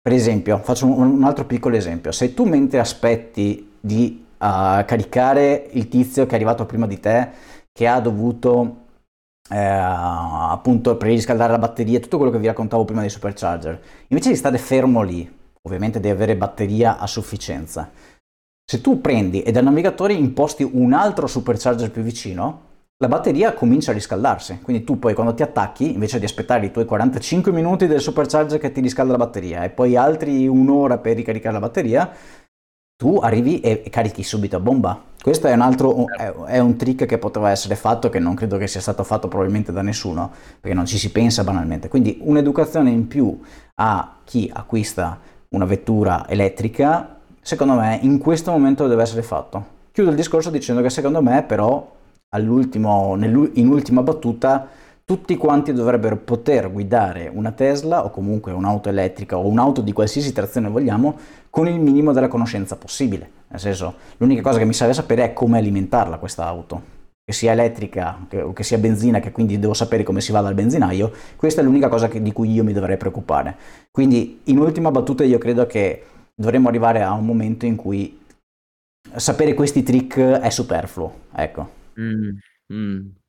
[0.00, 5.88] Per esempio, faccio un altro piccolo esempio, se tu mentre aspetti di uh, caricare il
[5.88, 7.28] tizio che è arrivato prima di te,
[7.72, 8.88] che ha dovuto
[9.50, 13.80] eh, appunto per riscaldare la batteria, tutto quello che vi raccontavo prima dei supercharger.
[14.08, 15.30] Invece di stare fermo lì,
[15.62, 17.90] ovviamente devi avere batteria a sufficienza.
[18.64, 22.68] Se tu prendi e dal navigatore imposti un altro supercharger più vicino,
[22.98, 24.60] la batteria comincia a riscaldarsi.
[24.62, 28.58] Quindi tu poi quando ti attacchi, invece di aspettare i tuoi 45 minuti del supercharger
[28.60, 32.12] che ti riscalda la batteria e poi altri un'ora per ricaricare la batteria,
[33.00, 35.00] tu arrivi e carichi subito a bomba.
[35.22, 36.04] Questo è un altro
[36.44, 39.72] è un trick che poteva essere fatto che non credo che sia stato fatto probabilmente
[39.72, 40.30] da nessuno,
[40.60, 41.88] perché non ci si pensa banalmente.
[41.88, 43.40] Quindi un'educazione in più
[43.76, 49.64] a chi acquista una vettura elettrica, secondo me in questo momento deve essere fatto.
[49.92, 51.96] Chiudo il discorso dicendo che secondo me però
[52.32, 52.48] in
[53.66, 54.68] ultima battuta
[55.10, 60.32] tutti quanti dovrebbero poter guidare una Tesla o comunque un'auto elettrica o un'auto di qualsiasi
[60.32, 61.18] trazione vogliamo
[61.50, 63.28] con il minimo della conoscenza possibile.
[63.48, 66.80] Nel senso, l'unica cosa che mi serve sapere è come alimentarla questa auto.
[67.24, 70.54] Che sia elettrica o che sia benzina, che quindi devo sapere come si va dal
[70.54, 73.56] benzinaio, questa è l'unica cosa che, di cui io mi dovrei preoccupare.
[73.90, 78.16] Quindi, in ultima battuta, io credo che dovremmo arrivare a un momento in cui
[79.16, 81.14] sapere questi trick è superfluo.
[81.34, 81.68] Ecco.
[81.98, 82.36] Mm,
[82.72, 83.19] mm.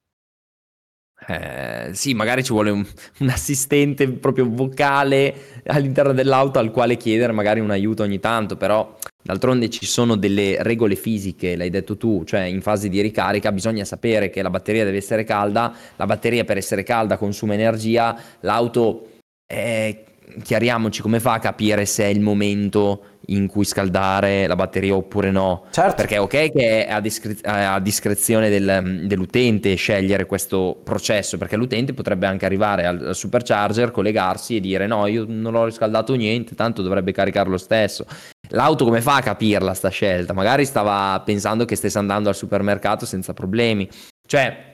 [1.28, 2.84] Eh, sì, magari ci vuole un,
[3.20, 8.98] un, assistente proprio vocale all'interno dell'auto al quale chiedere magari un aiuto ogni tanto, però
[9.22, 13.86] d'altronde ci sono delle regole fisiche, l'hai detto tu, cioè in fase di ricarica bisogna
[13.86, 19.10] sapere che la batteria deve essere calda, la batteria per essere calda consuma energia, l'auto,
[19.46, 20.06] eh,
[20.42, 25.32] chiariamoci come fa a capire se è il momento in cui scaldare la batteria oppure
[25.32, 25.66] no.
[25.72, 25.96] Certo.
[25.96, 31.94] Perché ok che è a, discre- a discrezione del, dell'utente scegliere questo processo, perché l'utente
[31.94, 36.56] potrebbe anche arrivare al, al supercharger, collegarsi e dire no, io non ho riscaldato niente,
[36.56, 38.06] tanto dovrebbe caricarlo stesso.
[38.50, 40.34] L'auto come fa a capirla sta scelta?
[40.34, 43.88] Magari stava pensando che stesse andando al supermercato senza problemi.
[44.28, 44.74] Cioè,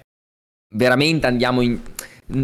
[0.76, 1.80] veramente andiamo in...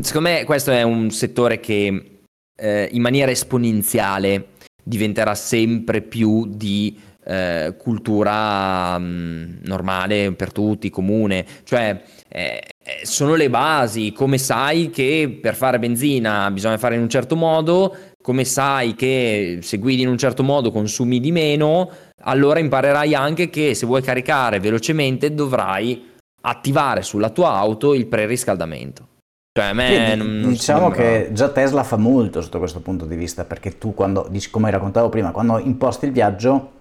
[0.01, 2.12] Secondo me questo è un settore che
[2.55, 4.49] eh, in maniera esponenziale
[4.83, 13.05] diventerà sempre più di eh, cultura mh, mm, normale per tutti, comune, cioè eh, eh,
[13.05, 17.95] sono le basi, come sai che per fare benzina bisogna fare in un certo modo,
[18.21, 21.89] come sai che se guidi in un certo modo consumi di meno,
[22.23, 29.07] allora imparerai anche che se vuoi caricare velocemente dovrai attivare sulla tua auto il preriscaldamento.
[29.55, 30.97] Cioè, a me non, diciamo sembra...
[30.97, 35.09] che già Tesla fa molto sotto questo punto di vista, perché tu quando, come raccontavo
[35.09, 36.71] prima, quando imposti il viaggio,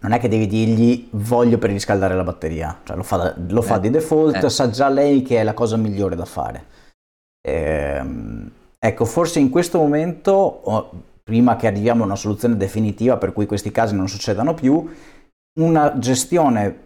[0.00, 3.76] non è che devi dirgli voglio per riscaldare la batteria, cioè lo fa, lo fa
[3.76, 4.50] eh, di default, eh.
[4.50, 6.64] sa già lei che è la cosa migliore da fare.
[7.40, 10.90] Ehm, ecco, forse in questo momento,
[11.22, 14.86] prima che arriviamo a una soluzione definitiva per cui questi casi non succedano più,
[15.58, 16.82] una gestione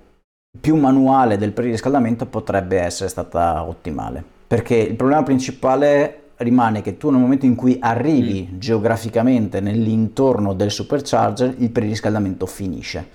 [0.61, 7.11] più manuale del preriscaldamento potrebbe essere stata ottimale perché il problema principale rimane che tu
[7.11, 8.59] nel momento in cui arrivi mm.
[8.59, 13.09] geograficamente nell'intorno del supercharger il preriscaldamento finisce.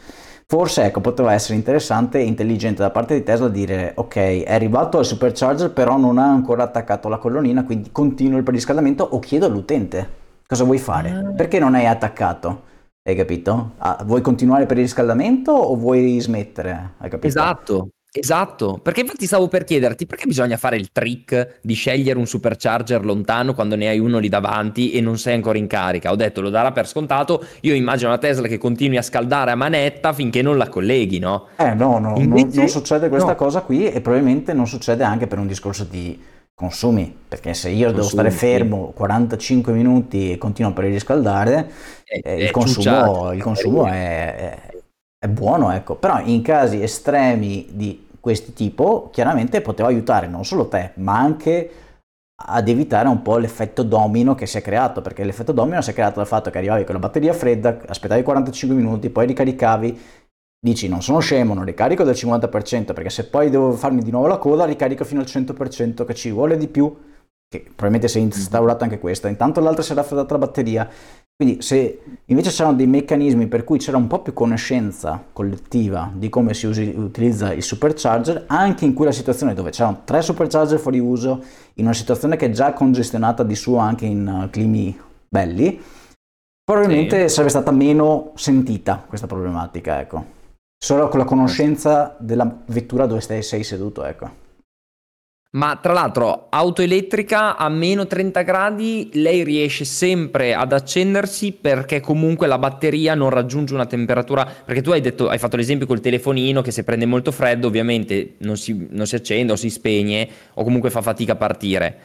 [0.45, 4.99] Forse ecco, poteva essere interessante e intelligente da parte di Tesla dire ok, è arrivato
[4.99, 9.47] al supercharger però non ha ancora attaccato la colonnina, quindi continuo il preriscaldamento o chiedo
[9.47, 11.09] all'utente cosa vuoi fare?
[11.09, 11.31] Ah.
[11.31, 12.71] Perché non hai attaccato?
[13.01, 13.71] Hai capito?
[13.77, 16.91] Ah, vuoi continuare per il riscaldamento o vuoi smettere?
[16.99, 17.27] Hai capito?
[17.27, 17.89] Esatto.
[18.15, 23.03] Esatto, perché infatti stavo per chiederti perché bisogna fare il trick di scegliere un supercharger
[23.03, 26.11] lontano quando ne hai uno lì davanti e non sei ancora in carica.
[26.11, 29.55] Ho detto lo darà per scontato, io immagino una Tesla che continui a scaldare a
[29.55, 31.47] manetta finché non la colleghi, no?
[31.55, 33.35] Eh no, no Invece, non, non, succede questa no.
[33.35, 36.21] cosa qui e probabilmente non succede anche per un discorso di
[36.53, 41.71] consumi, perché se io consumi, devo stare fermo 45 minuti e continuo per riscaldare,
[42.03, 44.71] è, eh, il, consumo, il, consumo, è
[45.23, 45.95] è buono, ecco.
[45.95, 51.71] Però in casi estremi di questo tipo, chiaramente poteva aiutare non solo te, ma anche
[52.45, 55.93] ad evitare un po' l'effetto domino che si è creato, perché l'effetto domino si è
[55.93, 59.99] creato dal fatto che arrivavi con la batteria fredda, aspettavi 45 minuti, poi ricaricavi,
[60.57, 64.27] dici non sono scemo, non ricarico del 50%, perché se poi devo farmi di nuovo
[64.27, 66.95] la coda, ricarico fino al 100%, che ci vuole di più,
[67.53, 69.27] che probabilmente si è instaurato anche questo.
[69.27, 70.89] Intanto l'altra si è raffreddata la batteria
[71.35, 76.29] quindi se invece c'erano dei meccanismi per cui c'era un po' più conoscenza collettiva di
[76.29, 80.99] come si usi, utilizza il supercharger, anche in quella situazione dove c'erano tre supercharger fuori
[80.99, 81.43] uso,
[81.75, 84.97] in una situazione che è già congestionata di suo anche in uh, climi
[85.27, 85.81] belli,
[86.63, 87.33] probabilmente sì.
[87.33, 90.41] sarebbe stata meno sentita questa problematica, ecco.
[90.77, 94.42] Solo con la conoscenza della vettura dove stai, sei seduto, ecco.
[95.55, 101.99] Ma tra l'altro, auto elettrica a meno 30 gradi, lei riesce sempre ad accendersi perché
[101.99, 104.45] comunque la batteria non raggiunge una temperatura.
[104.65, 108.33] Perché tu hai, detto, hai fatto l'esempio col telefonino che se prende molto freddo, ovviamente
[108.39, 111.99] non si, non si accende o si spegne o comunque fa fatica a partire.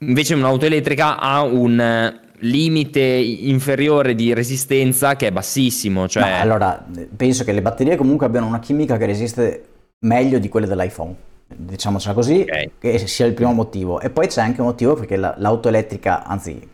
[0.00, 6.06] Invece un'auto elettrica ha un limite inferiore di resistenza che è bassissimo.
[6.06, 6.22] Cioè...
[6.22, 6.84] No, allora,
[7.16, 9.64] penso che le batterie comunque abbiano una chimica che resiste
[10.00, 12.72] meglio di quelle dell'iPhone diciamocela così, okay.
[12.78, 14.00] che sia il primo motivo.
[14.00, 16.68] E poi c'è anche un motivo perché la, l'auto elettrica, anzi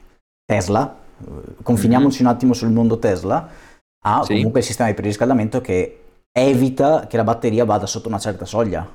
[0.44, 0.96] Tesla,
[1.62, 2.30] confiniamoci mm-hmm.
[2.30, 3.48] un attimo sul mondo Tesla,
[4.02, 4.34] ha sì.
[4.34, 6.00] comunque il sistema di preriscaldamento che
[6.32, 8.88] evita che la batteria vada sotto una certa soglia.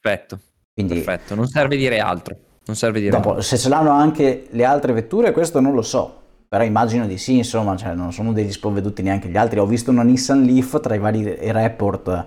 [0.00, 0.38] Perfetto.
[0.72, 2.36] Quindi, Perfetto, non serve dire altro.
[2.64, 3.42] Non serve dire dopo, altro.
[3.42, 6.18] Se ce l'hanno anche le altre vetture, questo non lo so.
[6.48, 9.58] Però immagino di sì, insomma, cioè, non sono degli sprovveduti neanche gli altri.
[9.58, 12.26] Ho visto una Nissan Leaf tra i vari report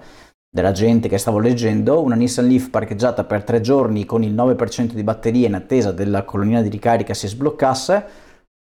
[0.53, 4.93] della gente che stavo leggendo, una Nissan Leaf parcheggiata per tre giorni con il 9%
[4.93, 8.05] di batteria in attesa della colonnina di ricarica si sbloccasse,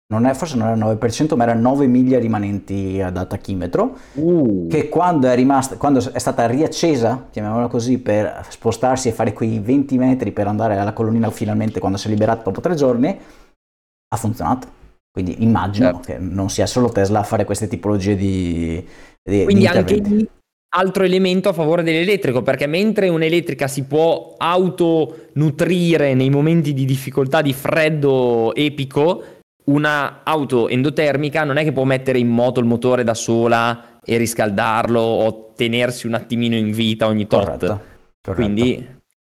[0.08, 4.68] non è, forse non era il 9%, ma era 9 miglia rimanenti da tachimetro, uh.
[4.70, 9.60] che quando è, rimasta, quando è stata riaccesa, chiamiamola così, per spostarsi e fare quei
[9.60, 14.18] 20 metri per andare alla colonnina finalmente quando si è liberata dopo tre giorni, ha
[14.18, 14.80] funzionato.
[15.12, 16.00] Quindi immagino certo.
[16.00, 18.88] che non sia solo Tesla a fare queste tipologie di,
[19.22, 20.30] di Quindi di anche lì
[20.74, 27.42] altro elemento a favore dell'elettrico, perché mentre un'elettrica si può autonutrire nei momenti di difficoltà
[27.42, 29.24] di freddo epico,
[29.66, 34.18] una auto endotermica non è che può mettere in moto il motore da sola e
[34.18, 37.44] riscaldarlo o tenersi un attimino in vita ogni tot.
[37.44, 37.82] Corretto,
[38.22, 38.34] corretto.
[38.34, 38.88] Quindi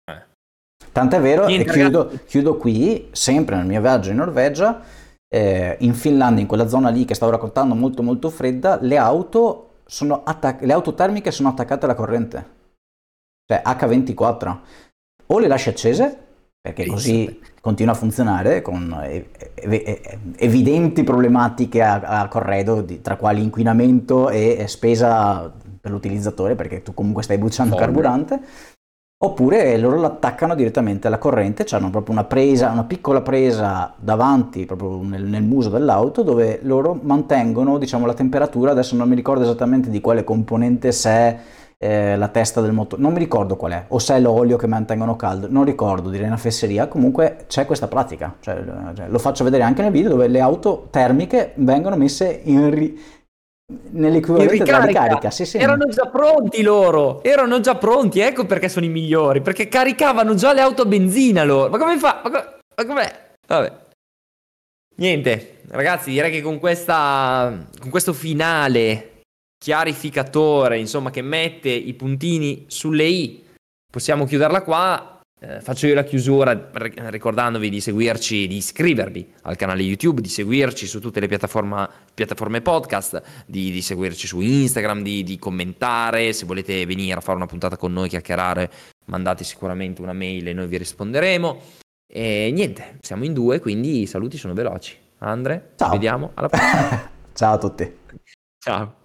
[0.05, 0.27] eh.
[0.91, 4.81] Tant'è vero, Niente, e chiudo, chiudo, qui, sempre nel mio viaggio in Norvegia,
[5.27, 9.68] eh, in Finlandia, in quella zona lì che stavo raccontando molto molto fredda, le auto
[10.23, 12.49] attac- le auto termiche sono attaccate alla corrente,
[13.45, 14.57] cioè H24.
[15.27, 16.17] O le lasci accese,
[16.61, 18.95] perché così continua a funzionare con
[20.37, 27.37] evidenti problematiche a, corredo, tra quali inquinamento e spesa per l'utilizzatore, perché tu comunque stai
[27.37, 27.85] bruciando Forme.
[27.85, 28.41] carburante.
[29.21, 35.01] Oppure loro l'attaccano direttamente alla corrente, hanno proprio una presa, una piccola presa davanti, proprio
[35.01, 39.89] nel, nel, muso dell'auto, dove loro mantengono diciamo, la temperatura, adesso non mi ricordo esattamente
[39.89, 41.39] di quale componente, se è
[41.79, 44.67] eh, la testa del motore, non mi ricordo qual è, o se è l'olio che
[44.67, 48.63] mantengono caldo, non ricordo, direi una fesseria, comunque c'è questa pratica, cioè,
[48.95, 52.69] cioè, lo faccio vedere anche nel video dove le auto termiche vengono messe in...
[52.69, 52.97] Ri-
[53.91, 55.29] nell'equivalente della ricarica.
[55.31, 55.57] Sì, sì.
[55.57, 60.53] Erano già pronti loro, erano già pronti, ecco perché sono i migliori, perché caricavano già
[60.53, 61.69] le auto a benzina loro.
[61.69, 62.21] Ma come fa?
[62.23, 63.27] Ma, com- ma com'è?
[63.47, 63.73] Vabbè.
[64.97, 69.21] Niente, ragazzi, direi che con, questa, con questo finale
[69.57, 73.45] chiarificatore, insomma, che mette i puntini sulle i,
[73.89, 75.18] possiamo chiuderla qua.
[75.41, 80.85] Eh, faccio io la chiusura ricordandovi di seguirci, di iscrivervi al canale YouTube, di seguirci
[80.85, 86.33] su tutte le piattaforme, podcast, di, di, seguirci su Instagram, di, di, commentare.
[86.33, 88.69] Se volete venire a fare una puntata con noi, chiacchierare,
[89.05, 91.61] mandate sicuramente una mail e noi vi risponderemo.
[92.11, 94.97] E niente, siamo in due, quindi i saluti sono veloci.
[95.19, 95.87] Andre, Ciao.
[95.87, 97.11] ci vediamo alla prossima.
[97.33, 97.97] Ciao a tutti.
[98.57, 98.98] Ciao.